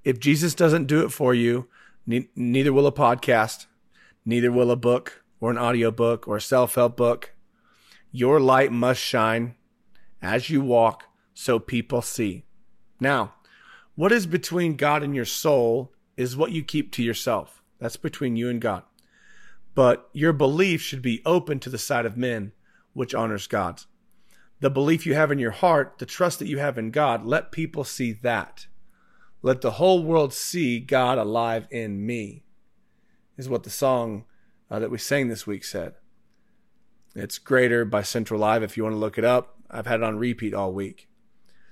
If 0.03 0.19
Jesus 0.19 0.53
doesn't 0.53 0.87
do 0.87 1.05
it 1.05 1.09
for 1.09 1.33
you, 1.33 1.69
ne- 2.07 2.29
neither 2.35 2.73
will 2.73 2.87
a 2.87 2.91
podcast, 2.91 3.67
neither 4.25 4.51
will 4.51 4.71
a 4.71 4.75
book 4.75 5.23
or 5.39 5.51
an 5.51 5.57
audiobook 5.57 6.27
or 6.27 6.37
a 6.37 6.41
self-help 6.41 6.97
book. 6.97 7.35
Your 8.11 8.39
light 8.39 8.71
must 8.71 9.01
shine 9.01 9.55
as 10.21 10.49
you 10.49 10.61
walk 10.61 11.03
so 11.33 11.59
people 11.59 12.01
see. 12.01 12.45
Now, 12.99 13.35
what 13.95 14.11
is 14.11 14.25
between 14.25 14.75
God 14.75 15.03
and 15.03 15.15
your 15.15 15.25
soul 15.25 15.93
is 16.15 16.35
what 16.35 16.51
you 16.51 16.63
keep 16.63 16.91
to 16.93 17.03
yourself. 17.03 17.61
That's 17.79 17.97
between 17.97 18.35
you 18.35 18.49
and 18.49 18.59
God. 18.59 18.83
But 19.75 20.09
your 20.13 20.33
belief 20.33 20.81
should 20.81 21.03
be 21.03 21.21
open 21.25 21.59
to 21.59 21.69
the 21.69 21.77
sight 21.77 22.05
of 22.05 22.17
men, 22.17 22.53
which 22.93 23.13
honors 23.13 23.45
God. 23.45 23.81
The 24.59 24.71
belief 24.71 25.05
you 25.05 25.13
have 25.13 25.31
in 25.31 25.37
your 25.37 25.51
heart, 25.51 25.99
the 25.99 26.07
trust 26.07 26.39
that 26.39 26.47
you 26.47 26.57
have 26.57 26.79
in 26.79 26.89
God, 26.89 27.23
let 27.23 27.51
people 27.51 27.83
see 27.83 28.11
that. 28.11 28.65
Let 29.47 29.61
the 29.61 29.71
whole 29.71 30.03
world 30.03 30.33
see 30.33 30.81
God 30.81 31.17
alive 31.17 31.69
in 31.71 32.05
me, 32.05 32.43
is 33.37 33.47
what 33.47 33.63
the 33.63 33.69
song 33.69 34.25
uh, 34.69 34.77
that 34.79 34.91
we 34.91 34.97
sang 34.97 35.29
this 35.29 35.47
week 35.47 35.63
said. 35.63 35.93
It's 37.15 37.37
Greater 37.37 37.85
by 37.85 38.01
Central 38.01 38.41
Live 38.41 38.61
if 38.61 38.75
you 38.75 38.83
want 38.83 38.95
to 38.95 38.99
look 38.99 39.17
it 39.17 39.23
up. 39.23 39.55
I've 39.71 39.87
had 39.87 40.01
it 40.01 40.03
on 40.03 40.17
repeat 40.17 40.53
all 40.53 40.73
week. 40.73 41.07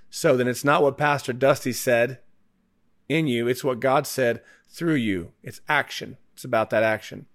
So 0.09 0.37
then 0.37 0.47
it's 0.47 0.63
not 0.63 0.83
what 0.83 0.97
Pastor 0.97 1.33
Dusty 1.33 1.73
said 1.73 2.19
in 3.09 3.27
you. 3.27 3.45
It's 3.49 3.61
what 3.61 3.81
God 3.81 4.07
said 4.07 4.41
through 4.69 4.95
you. 4.95 5.33
It's 5.43 5.59
action. 5.67 6.15
It's 6.33 6.45
about 6.45 6.69
that 6.69 6.83
action. 6.83 7.25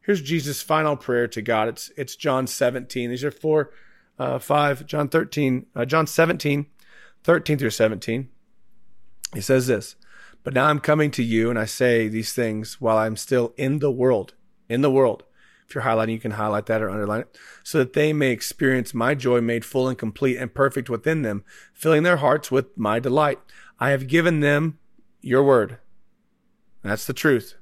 Here's 0.00 0.20
Jesus' 0.20 0.62
final 0.62 0.96
prayer 0.96 1.28
to 1.28 1.40
God. 1.40 1.68
It's 1.68 1.92
it's 1.96 2.16
John 2.16 2.48
17. 2.48 3.08
These 3.08 3.22
are 3.22 3.30
four, 3.30 3.70
uh, 4.18 4.40
five, 4.40 4.84
John 4.84 5.08
13, 5.08 5.66
uh, 5.76 5.84
John 5.84 6.08
17, 6.08 6.66
13 7.22 7.56
through 7.56 7.70
17. 7.70 8.30
He 9.34 9.40
says 9.40 9.66
this, 9.66 9.96
but 10.44 10.54
now 10.54 10.66
I'm 10.66 10.80
coming 10.80 11.10
to 11.12 11.22
you 11.22 11.50
and 11.50 11.58
I 11.58 11.64
say 11.64 12.08
these 12.08 12.32
things 12.32 12.80
while 12.80 12.96
I'm 12.96 13.16
still 13.16 13.52
in 13.56 13.80
the 13.80 13.90
world, 13.90 14.34
in 14.68 14.80
the 14.80 14.90
world. 14.90 15.24
If 15.68 15.74
you're 15.74 15.82
highlighting, 15.82 16.12
you 16.12 16.20
can 16.20 16.32
highlight 16.32 16.66
that 16.66 16.80
or 16.80 16.88
underline 16.88 17.22
it 17.22 17.38
so 17.64 17.78
that 17.78 17.94
they 17.94 18.12
may 18.12 18.30
experience 18.30 18.94
my 18.94 19.16
joy 19.16 19.40
made 19.40 19.64
full 19.64 19.88
and 19.88 19.98
complete 19.98 20.36
and 20.36 20.54
perfect 20.54 20.88
within 20.88 21.22
them, 21.22 21.44
filling 21.72 22.04
their 22.04 22.18
hearts 22.18 22.52
with 22.52 22.66
my 22.78 23.00
delight. 23.00 23.40
I 23.80 23.90
have 23.90 24.06
given 24.06 24.40
them 24.40 24.78
your 25.20 25.42
word. 25.42 25.78
That's 26.82 27.06
the 27.06 27.12
truth. 27.12 27.56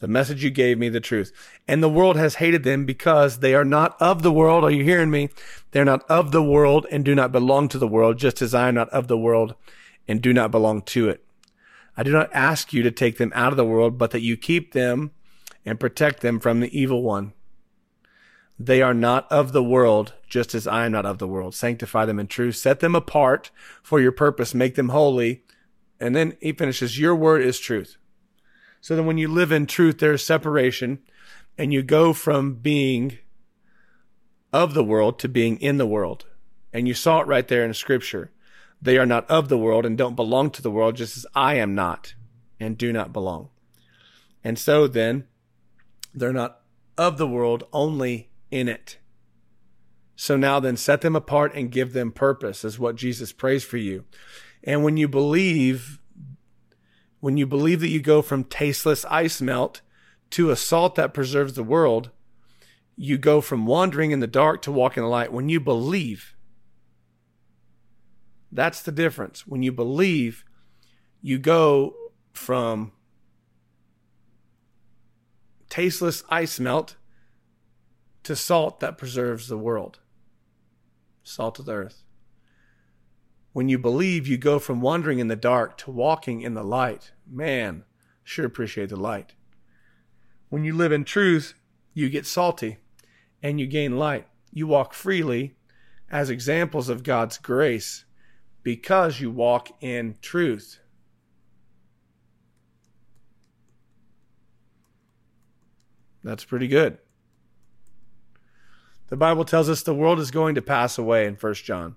The 0.00 0.08
message 0.08 0.44
you 0.44 0.50
gave 0.50 0.78
me, 0.78 0.90
the 0.90 1.00
truth. 1.00 1.32
And 1.66 1.82
the 1.82 1.88
world 1.88 2.16
has 2.16 2.36
hated 2.36 2.62
them 2.62 2.84
because 2.84 3.38
they 3.38 3.54
are 3.54 3.64
not 3.64 3.96
of 4.00 4.22
the 4.22 4.32
world. 4.32 4.64
Are 4.64 4.70
you 4.70 4.84
hearing 4.84 5.10
me? 5.10 5.30
They're 5.70 5.84
not 5.84 6.04
of 6.10 6.32
the 6.32 6.42
world 6.42 6.86
and 6.90 7.04
do 7.04 7.14
not 7.14 7.32
belong 7.32 7.68
to 7.68 7.78
the 7.78 7.88
world, 7.88 8.18
just 8.18 8.42
as 8.42 8.54
I 8.54 8.68
am 8.68 8.74
not 8.74 8.90
of 8.90 9.08
the 9.08 9.18
world 9.18 9.54
and 10.10 10.20
do 10.20 10.32
not 10.32 10.50
belong 10.50 10.82
to 10.82 11.08
it. 11.08 11.24
I 11.96 12.02
do 12.02 12.10
not 12.10 12.30
ask 12.34 12.72
you 12.72 12.82
to 12.82 12.90
take 12.90 13.16
them 13.16 13.30
out 13.32 13.52
of 13.52 13.56
the 13.56 13.64
world, 13.64 13.96
but 13.96 14.10
that 14.10 14.22
you 14.22 14.36
keep 14.36 14.72
them 14.72 15.12
and 15.64 15.78
protect 15.78 16.20
them 16.20 16.40
from 16.40 16.58
the 16.58 16.76
evil 16.76 17.04
one. 17.04 17.32
They 18.58 18.82
are 18.82 18.92
not 18.92 19.30
of 19.30 19.52
the 19.52 19.62
world, 19.62 20.14
just 20.28 20.52
as 20.52 20.66
I 20.66 20.86
am 20.86 20.92
not 20.92 21.06
of 21.06 21.18
the 21.18 21.28
world. 21.28 21.54
Sanctify 21.54 22.06
them 22.06 22.18
in 22.18 22.26
truth. 22.26 22.56
Set 22.56 22.80
them 22.80 22.96
apart 22.96 23.52
for 23.84 24.00
your 24.00 24.10
purpose. 24.10 24.52
Make 24.52 24.74
them 24.74 24.88
holy. 24.88 25.44
And 26.00 26.16
then 26.16 26.36
he 26.40 26.54
finishes, 26.54 26.98
Your 26.98 27.14
word 27.14 27.42
is 27.42 27.60
truth. 27.60 27.96
So 28.80 28.96
then 28.96 29.06
when 29.06 29.16
you 29.18 29.28
live 29.28 29.52
in 29.52 29.66
truth, 29.66 29.98
there's 29.98 30.24
separation 30.24 30.98
and 31.56 31.72
you 31.72 31.84
go 31.84 32.12
from 32.12 32.54
being 32.54 33.18
of 34.52 34.74
the 34.74 34.82
world 34.82 35.20
to 35.20 35.28
being 35.28 35.56
in 35.58 35.78
the 35.78 35.86
world. 35.86 36.26
And 36.72 36.88
you 36.88 36.94
saw 36.94 37.20
it 37.20 37.28
right 37.28 37.46
there 37.46 37.64
in 37.64 37.74
scripture. 37.74 38.32
They 38.82 38.98
are 38.98 39.06
not 39.06 39.28
of 39.30 39.48
the 39.48 39.58
world 39.58 39.84
and 39.84 39.96
don't 39.96 40.16
belong 40.16 40.50
to 40.50 40.62
the 40.62 40.70
world, 40.70 40.96
just 40.96 41.16
as 41.16 41.26
I 41.34 41.54
am 41.54 41.74
not 41.74 42.14
and 42.58 42.78
do 42.78 42.92
not 42.92 43.12
belong. 43.12 43.50
And 44.42 44.58
so 44.58 44.86
then 44.86 45.26
they're 46.14 46.32
not 46.32 46.60
of 46.96 47.18
the 47.18 47.26
world, 47.26 47.64
only 47.72 48.30
in 48.50 48.68
it. 48.68 48.98
So 50.16 50.36
now 50.36 50.60
then 50.60 50.76
set 50.76 51.00
them 51.00 51.16
apart 51.16 51.54
and 51.54 51.70
give 51.70 51.92
them 51.92 52.12
purpose 52.12 52.64
is 52.64 52.78
what 52.78 52.96
Jesus 52.96 53.32
prays 53.32 53.64
for 53.64 53.78
you. 53.78 54.04
And 54.62 54.84
when 54.84 54.96
you 54.96 55.08
believe 55.08 55.98
when 57.20 57.36
you 57.36 57.46
believe 57.46 57.80
that 57.80 57.88
you 57.88 58.00
go 58.00 58.22
from 58.22 58.44
tasteless 58.44 59.04
ice 59.04 59.40
melt 59.40 59.82
to 60.30 60.50
a 60.50 60.56
salt 60.56 60.94
that 60.94 61.14
preserves 61.14 61.52
the 61.52 61.62
world, 61.62 62.10
you 62.96 63.18
go 63.18 63.40
from 63.40 63.66
wandering 63.66 64.10
in 64.10 64.20
the 64.20 64.26
dark 64.26 64.62
to 64.62 64.72
walking 64.72 65.02
in 65.02 65.04
the 65.04 65.10
light. 65.10 65.32
When 65.32 65.48
you 65.48 65.60
believe, 65.60 66.34
that's 68.52 68.82
the 68.82 68.92
difference. 68.92 69.46
When 69.46 69.62
you 69.62 69.72
believe, 69.72 70.44
you 71.20 71.38
go 71.38 71.94
from 72.32 72.92
tasteless 75.68 76.24
ice 76.28 76.58
melt 76.58 76.96
to 78.24 78.34
salt 78.36 78.80
that 78.80 78.98
preserves 78.98 79.48
the 79.48 79.58
world, 79.58 80.00
salt 81.22 81.58
of 81.58 81.66
the 81.66 81.72
earth. 81.72 82.02
When 83.52 83.68
you 83.68 83.78
believe, 83.78 84.26
you 84.26 84.36
go 84.36 84.58
from 84.58 84.80
wandering 84.80 85.18
in 85.18 85.28
the 85.28 85.36
dark 85.36 85.76
to 85.78 85.90
walking 85.90 86.40
in 86.40 86.54
the 86.54 86.62
light. 86.62 87.12
Man, 87.26 87.84
sure 88.22 88.46
appreciate 88.46 88.90
the 88.90 88.96
light. 88.96 89.34
When 90.48 90.64
you 90.64 90.74
live 90.74 90.92
in 90.92 91.04
truth, 91.04 91.54
you 91.94 92.08
get 92.08 92.26
salty 92.26 92.78
and 93.42 93.58
you 93.58 93.66
gain 93.66 93.96
light. 93.96 94.26
You 94.52 94.66
walk 94.66 94.94
freely 94.94 95.56
as 96.10 96.30
examples 96.30 96.88
of 96.88 97.02
God's 97.02 97.38
grace 97.38 98.04
because 98.62 99.20
you 99.20 99.30
walk 99.30 99.70
in 99.80 100.16
truth. 100.20 100.80
That's 106.22 106.44
pretty 106.44 106.68
good. 106.68 106.98
The 109.08 109.16
Bible 109.16 109.44
tells 109.44 109.68
us 109.68 109.82
the 109.82 109.94
world 109.94 110.20
is 110.20 110.30
going 110.30 110.54
to 110.54 110.62
pass 110.62 110.98
away 110.98 111.26
in 111.26 111.34
1 111.34 111.54
John. 111.54 111.96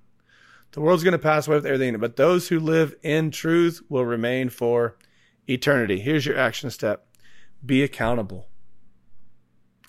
The 0.71 0.81
world's 0.81 1.03
going 1.03 1.11
to 1.11 1.19
pass 1.19 1.47
away 1.47 1.57
with 1.57 1.65
everything, 1.67 1.99
but 1.99 2.15
those 2.15 2.47
who 2.47 2.59
live 2.59 2.95
in 3.03 3.29
truth 3.29 3.81
will 3.89 4.05
remain 4.05 4.49
for 4.49 4.97
eternity. 5.47 5.99
Here's 5.99 6.25
your 6.25 6.37
action 6.37 6.71
step 6.71 7.05
be 7.63 7.83
accountable. 7.83 8.47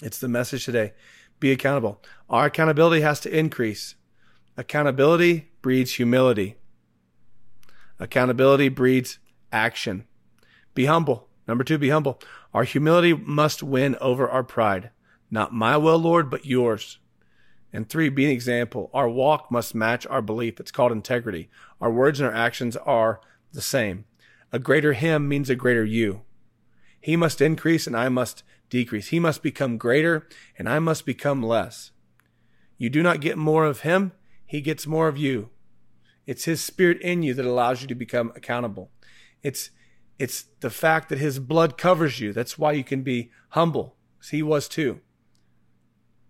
It's 0.02 0.18
the 0.18 0.28
message 0.28 0.64
today. 0.64 0.92
Be 1.40 1.50
accountable. 1.50 2.02
Our 2.28 2.46
accountability 2.46 3.00
has 3.02 3.20
to 3.20 3.36
increase. 3.36 3.94
Accountability 4.56 5.50
breeds 5.62 5.94
humility. 5.94 6.56
Accountability 7.98 8.68
breeds 8.68 9.18
action. 9.52 10.06
Be 10.74 10.86
humble. 10.86 11.28
Number 11.46 11.64
two, 11.64 11.78
be 11.78 11.90
humble. 11.90 12.20
Our 12.52 12.64
humility 12.64 13.12
must 13.12 13.62
win 13.62 13.96
over 14.00 14.28
our 14.28 14.42
pride. 14.42 14.90
Not 15.30 15.52
my 15.52 15.76
will, 15.76 15.98
Lord, 15.98 16.30
but 16.30 16.46
yours. 16.46 16.98
And 17.72 17.88
three, 17.88 18.08
be 18.08 18.24
an 18.24 18.30
example. 18.30 18.90
Our 18.94 19.08
walk 19.08 19.50
must 19.50 19.74
match 19.74 20.06
our 20.06 20.22
belief. 20.22 20.60
It's 20.60 20.70
called 20.70 20.92
integrity. 20.92 21.50
Our 21.80 21.90
words 21.90 22.20
and 22.20 22.28
our 22.28 22.34
actions 22.34 22.76
are 22.76 23.20
the 23.52 23.60
same. 23.60 24.04
A 24.52 24.58
greater 24.58 24.92
him 24.92 25.28
means 25.28 25.50
a 25.50 25.56
greater 25.56 25.84
you. 25.84 26.22
He 27.00 27.16
must 27.16 27.40
increase 27.40 27.86
and 27.86 27.96
I 27.96 28.08
must 28.08 28.44
decrease. 28.70 29.08
He 29.08 29.18
must 29.18 29.42
become 29.42 29.76
greater 29.76 30.28
and 30.56 30.68
I 30.68 30.78
must 30.78 31.04
become 31.04 31.42
less. 31.42 31.90
You 32.78 32.90
do 32.90 33.02
not 33.02 33.20
get 33.20 33.36
more 33.36 33.64
of 33.64 33.80
him, 33.80 34.12
he 34.46 34.60
gets 34.60 34.86
more 34.86 35.08
of 35.08 35.18
you. 35.18 35.50
It's 36.26 36.44
his 36.44 36.62
spirit 36.62 37.00
in 37.00 37.22
you 37.22 37.34
that 37.34 37.44
allows 37.44 37.82
you 37.82 37.88
to 37.88 37.94
become 37.94 38.32
accountable. 38.34 38.90
It's 39.42 39.70
it's 40.18 40.44
the 40.60 40.70
fact 40.70 41.08
that 41.08 41.18
his 41.18 41.38
blood 41.38 41.76
covers 41.76 42.20
you. 42.20 42.32
That's 42.32 42.56
why 42.56 42.72
you 42.72 42.84
can 42.84 43.02
be 43.02 43.30
humble. 43.50 43.96
He 44.30 44.42
was 44.42 44.68
too. 44.68 45.00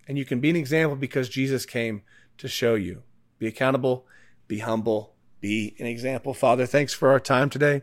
And 0.08 0.18
you 0.18 0.24
can 0.24 0.40
be 0.40 0.50
an 0.50 0.56
example 0.56 0.96
because 0.96 1.28
Jesus 1.28 1.66
came 1.66 2.02
to 2.38 2.48
show 2.48 2.74
you. 2.74 3.02
Be 3.38 3.46
accountable, 3.46 4.06
be 4.48 4.60
humble, 4.60 5.14
be 5.40 5.76
an 5.78 5.86
example. 5.86 6.32
Father, 6.34 6.66
thanks 6.66 6.94
for 6.94 7.10
our 7.10 7.20
time 7.20 7.50
today. 7.50 7.82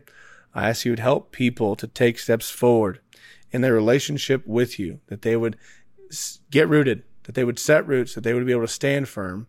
I 0.54 0.68
ask 0.68 0.84
you 0.84 0.96
to 0.96 1.02
help 1.02 1.32
people 1.32 1.76
to 1.76 1.86
take 1.86 2.18
steps 2.18 2.50
forward 2.50 3.00
in 3.50 3.60
their 3.60 3.72
relationship 3.72 4.46
with 4.46 4.78
you, 4.78 5.00
that 5.06 5.22
they 5.22 5.36
would 5.36 5.56
get 6.50 6.68
rooted, 6.68 7.04
that 7.24 7.34
they 7.34 7.44
would 7.44 7.58
set 7.58 7.86
roots, 7.86 8.14
that 8.14 8.22
they 8.22 8.34
would 8.34 8.46
be 8.46 8.52
able 8.52 8.62
to 8.62 8.68
stand 8.68 9.08
firm, 9.08 9.46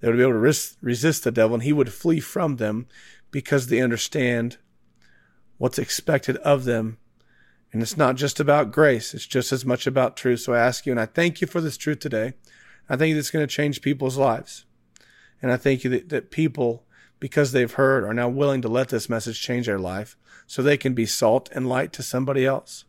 they 0.00 0.08
would 0.08 0.16
be 0.16 0.22
able 0.22 0.32
to 0.32 0.38
res- 0.38 0.76
resist 0.80 1.24
the 1.24 1.30
devil, 1.30 1.54
and 1.54 1.62
he 1.62 1.72
would 1.72 1.92
flee 1.92 2.20
from 2.20 2.56
them 2.56 2.86
because 3.30 3.66
they 3.66 3.80
understand 3.80 4.58
what's 5.58 5.78
expected 5.78 6.36
of 6.38 6.64
them 6.64 6.98
and 7.76 7.82
it's 7.82 7.96
not 7.98 8.16
just 8.16 8.40
about 8.40 8.72
grace, 8.72 9.12
it's 9.12 9.26
just 9.26 9.52
as 9.52 9.66
much 9.66 9.86
about 9.86 10.16
truth. 10.16 10.40
So 10.40 10.54
I 10.54 10.60
ask 10.60 10.86
you, 10.86 10.92
and 10.92 10.98
I 10.98 11.04
thank 11.04 11.42
you 11.42 11.46
for 11.46 11.60
this 11.60 11.76
truth 11.76 11.98
today. 11.98 12.32
I 12.88 12.96
think 12.96 13.14
it's 13.14 13.30
going 13.30 13.46
to 13.46 13.54
change 13.54 13.82
people's 13.82 14.16
lives. 14.16 14.64
And 15.42 15.52
I 15.52 15.58
thank 15.58 15.84
you 15.84 15.90
that, 15.90 16.08
that 16.08 16.30
people, 16.30 16.84
because 17.20 17.52
they've 17.52 17.70
heard, 17.70 18.02
are 18.04 18.14
now 18.14 18.30
willing 18.30 18.62
to 18.62 18.68
let 18.68 18.88
this 18.88 19.10
message 19.10 19.42
change 19.42 19.66
their 19.66 19.78
life 19.78 20.16
so 20.46 20.62
they 20.62 20.78
can 20.78 20.94
be 20.94 21.04
salt 21.04 21.50
and 21.52 21.68
light 21.68 21.92
to 21.92 22.02
somebody 22.02 22.46
else. 22.46 22.84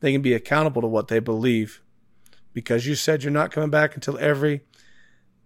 They 0.00 0.10
can 0.10 0.22
be 0.22 0.34
accountable 0.34 0.82
to 0.82 0.88
what 0.88 1.06
they 1.06 1.20
believe 1.20 1.80
because 2.52 2.86
you 2.86 2.94
said 2.94 3.22
you're 3.22 3.30
not 3.30 3.52
coming 3.52 3.70
back 3.70 3.94
until 3.94 4.18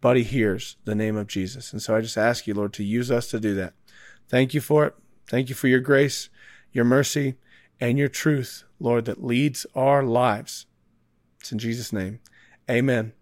everybody 0.00 0.22
hears 0.22 0.78
the 0.86 0.94
name 0.94 1.14
of 1.14 1.26
Jesus. 1.26 1.74
And 1.74 1.82
so 1.82 1.94
I 1.94 2.00
just 2.00 2.16
ask 2.16 2.46
you, 2.46 2.54
Lord, 2.54 2.72
to 2.72 2.82
use 2.82 3.10
us 3.10 3.26
to 3.28 3.38
do 3.38 3.54
that. 3.56 3.74
Thank 4.30 4.54
you 4.54 4.60
for 4.62 4.86
it. 4.86 4.94
Thank 5.28 5.50
you 5.50 5.54
for 5.54 5.68
your 5.68 5.80
grace, 5.80 6.30
your 6.72 6.86
mercy, 6.86 7.34
and 7.78 7.98
your 7.98 8.08
truth, 8.08 8.64
Lord, 8.78 9.04
that 9.04 9.22
leads 9.22 9.66
our 9.74 10.02
lives. 10.02 10.64
It's 11.38 11.52
in 11.52 11.58
Jesus' 11.58 11.92
name. 11.92 12.20
Amen. 12.70 13.12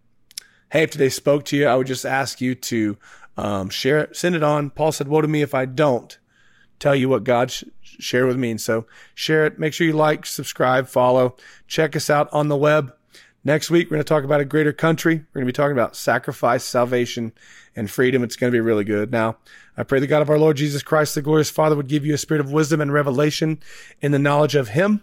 Hey, 0.71 0.85
if 0.85 0.93
today 0.93 1.09
spoke 1.09 1.45
to 1.47 1.57
you, 1.57 1.67
I 1.67 1.75
would 1.75 1.89
just 1.89 2.07
ask 2.07 2.41
you 2.41 2.55
to 2.55 2.97
um, 3.37 3.71
share 3.71 3.99
it, 3.99 4.15
send 4.15 4.37
it 4.37 4.45
on. 4.45 4.71
Paul 4.71 4.93
said, 4.93 5.09
Woe 5.09 5.21
to 5.21 5.27
me 5.27 5.43
if 5.43 5.55
I 5.55 5.65
don't 5.65 6.17
tell 6.79 6.95
you 6.95 7.09
what 7.09 7.25
God 7.25 7.51
sh- 7.51 7.65
shared 7.83 8.29
with 8.29 8.37
me. 8.37 8.53
And 8.53 8.61
so 8.61 8.87
share 9.17 9.47
it. 9.47 9.59
Make 9.59 9.73
sure 9.73 9.85
you 9.85 9.95
like, 9.95 10.25
subscribe, 10.27 10.87
follow. 10.87 11.37
Check 11.67 11.97
us 11.97 12.09
out 12.09 12.29
on 12.33 12.47
the 12.47 12.57
web. 12.57 12.93
Next 13.49 13.71
week, 13.71 13.87
we're 13.87 13.95
going 13.95 14.05
to 14.05 14.09
talk 14.09 14.25
about 14.25 14.43
a 14.43 14.45
greater 14.45 14.75
country. 14.75 15.15
We're 15.15 15.41
going 15.41 15.47
to 15.47 15.53
be 15.55 15.57
talking 15.57 15.73
about 15.73 15.97
sacrifice, 15.97 16.63
salvation, 16.63 17.33
and 17.75 17.91
freedom. 17.91 18.23
It's 18.23 18.37
going 18.37 18.53
to 18.53 18.55
be 18.55 18.61
really 18.61 18.85
good. 18.85 19.11
Now, 19.11 19.39
I 19.75 19.85
pray 19.85 20.01
the 20.01 20.07
God 20.07 20.21
of 20.21 20.29
our 20.29 20.39
Lord 20.39 20.59
Jesus 20.59 20.83
Christ, 20.83 21.15
the 21.15 21.23
glorious 21.23 21.49
Father, 21.49 21.75
would 21.75 21.89
give 21.89 22.05
you 22.05 22.13
a 22.13 22.19
spirit 22.19 22.43
of 22.43 22.53
wisdom 22.53 22.83
and 22.83 22.93
revelation 22.93 23.59
in 24.03 24.13
the 24.13 24.19
knowledge 24.19 24.55
of 24.55 24.69
Him. 24.69 25.01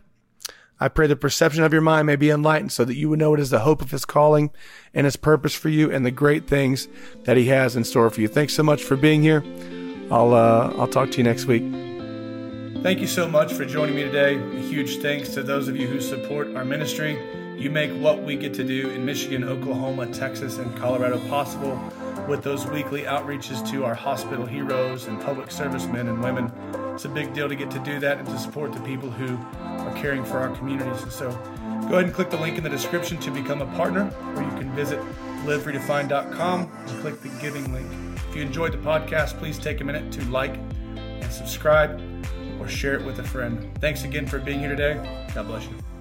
I 0.79 0.89
pray 0.89 1.08
the 1.08 1.15
perception 1.15 1.63
of 1.63 1.73
your 1.73 1.81
mind 1.81 2.05
may 2.05 2.17
be 2.17 2.29
enlightened 2.29 2.71
so 2.71 2.86
that 2.86 2.93
you 2.93 3.10
would 3.10 3.17
know 3.17 3.34
it 3.34 3.39
is 3.39 3.49
the 3.49 3.62
hope 3.62 3.81
of 3.81 3.89
His 3.89 4.05
calling 4.05 4.51
and 4.93 5.05
His 5.05 5.15
purpose 5.15 5.55
for 5.55 5.69
you 5.69 5.91
and 5.91 6.05
the 6.05 6.12
great 6.12 6.47
things 6.47 6.88
that 7.23 7.38
He 7.38 7.45
has 7.45 7.75
in 7.75 7.84
store 7.84 8.12
for 8.12 8.21
you. 8.21 8.27
Thanks 8.27 8.53
so 8.53 8.62
much 8.62 8.84
for 8.84 8.95
being 8.95 9.23
here. 9.23 9.43
I'll, 10.12 10.36
uh, 10.36 10.71
I'll 10.77 10.88
talk 10.88 11.10
to 11.10 11.17
you 11.17 11.23
next 11.23 11.45
week. 11.45 11.63
Thank 12.84 12.99
you 12.99 13.08
so 13.08 13.27
much 13.27 13.53
for 13.53 13.65
joining 13.65 13.95
me 13.95 14.03
today. 14.03 14.36
A 14.36 14.62
huge 14.62 14.97
thanks 14.97 15.29
to 15.29 15.41
those 15.41 15.67
of 15.67 15.75
you 15.75 15.88
who 15.88 15.99
support 15.99 16.55
our 16.55 16.63
ministry. 16.63 17.19
You 17.57 17.69
make 17.69 17.91
what 17.91 18.21
we 18.21 18.35
get 18.35 18.53
to 18.55 18.63
do 18.63 18.89
in 18.89 19.05
Michigan, 19.05 19.43
Oklahoma, 19.45 20.07
Texas, 20.07 20.57
and 20.57 20.75
Colorado 20.77 21.19
possible 21.29 21.79
with 22.27 22.43
those 22.43 22.67
weekly 22.67 23.03
outreaches 23.03 23.67
to 23.71 23.85
our 23.85 23.95
hospital 23.95 24.45
heroes 24.45 25.07
and 25.07 25.21
public 25.21 25.49
servicemen 25.49 26.09
and 26.09 26.21
women. 26.21 26.51
It's 26.93 27.05
a 27.05 27.09
big 27.09 27.33
deal 27.33 27.47
to 27.47 27.55
get 27.55 27.71
to 27.71 27.79
do 27.79 27.99
that 27.99 28.17
and 28.17 28.27
to 28.27 28.37
support 28.37 28.73
the 28.73 28.81
people 28.81 29.09
who 29.09 29.37
are 29.57 29.93
caring 29.95 30.25
for 30.25 30.37
our 30.37 30.53
communities. 30.57 31.01
And 31.03 31.11
so 31.11 31.29
go 31.29 31.95
ahead 31.95 32.05
and 32.05 32.13
click 32.13 32.29
the 32.29 32.37
link 32.37 32.57
in 32.57 32.63
the 32.63 32.69
description 32.69 33.17
to 33.19 33.31
become 33.31 33.61
a 33.61 33.67
partner, 33.77 34.13
or 34.35 34.43
you 34.43 34.49
can 34.51 34.69
visit 34.75 34.99
liveredefined.com 35.45 36.71
and 36.87 37.01
click 37.01 37.21
the 37.21 37.29
giving 37.41 37.71
link. 37.73 37.89
If 38.29 38.35
you 38.35 38.41
enjoyed 38.41 38.73
the 38.73 38.79
podcast, 38.79 39.37
please 39.37 39.57
take 39.57 39.79
a 39.79 39.83
minute 39.83 40.11
to 40.13 40.25
like 40.25 40.57
and 40.97 41.31
subscribe 41.31 42.01
or 42.59 42.67
share 42.67 42.95
it 42.95 43.05
with 43.05 43.19
a 43.19 43.23
friend. 43.23 43.69
Thanks 43.79 44.03
again 44.03 44.27
for 44.27 44.39
being 44.39 44.59
here 44.59 44.69
today. 44.69 45.25
God 45.33 45.47
bless 45.47 45.63
you. 45.63 45.94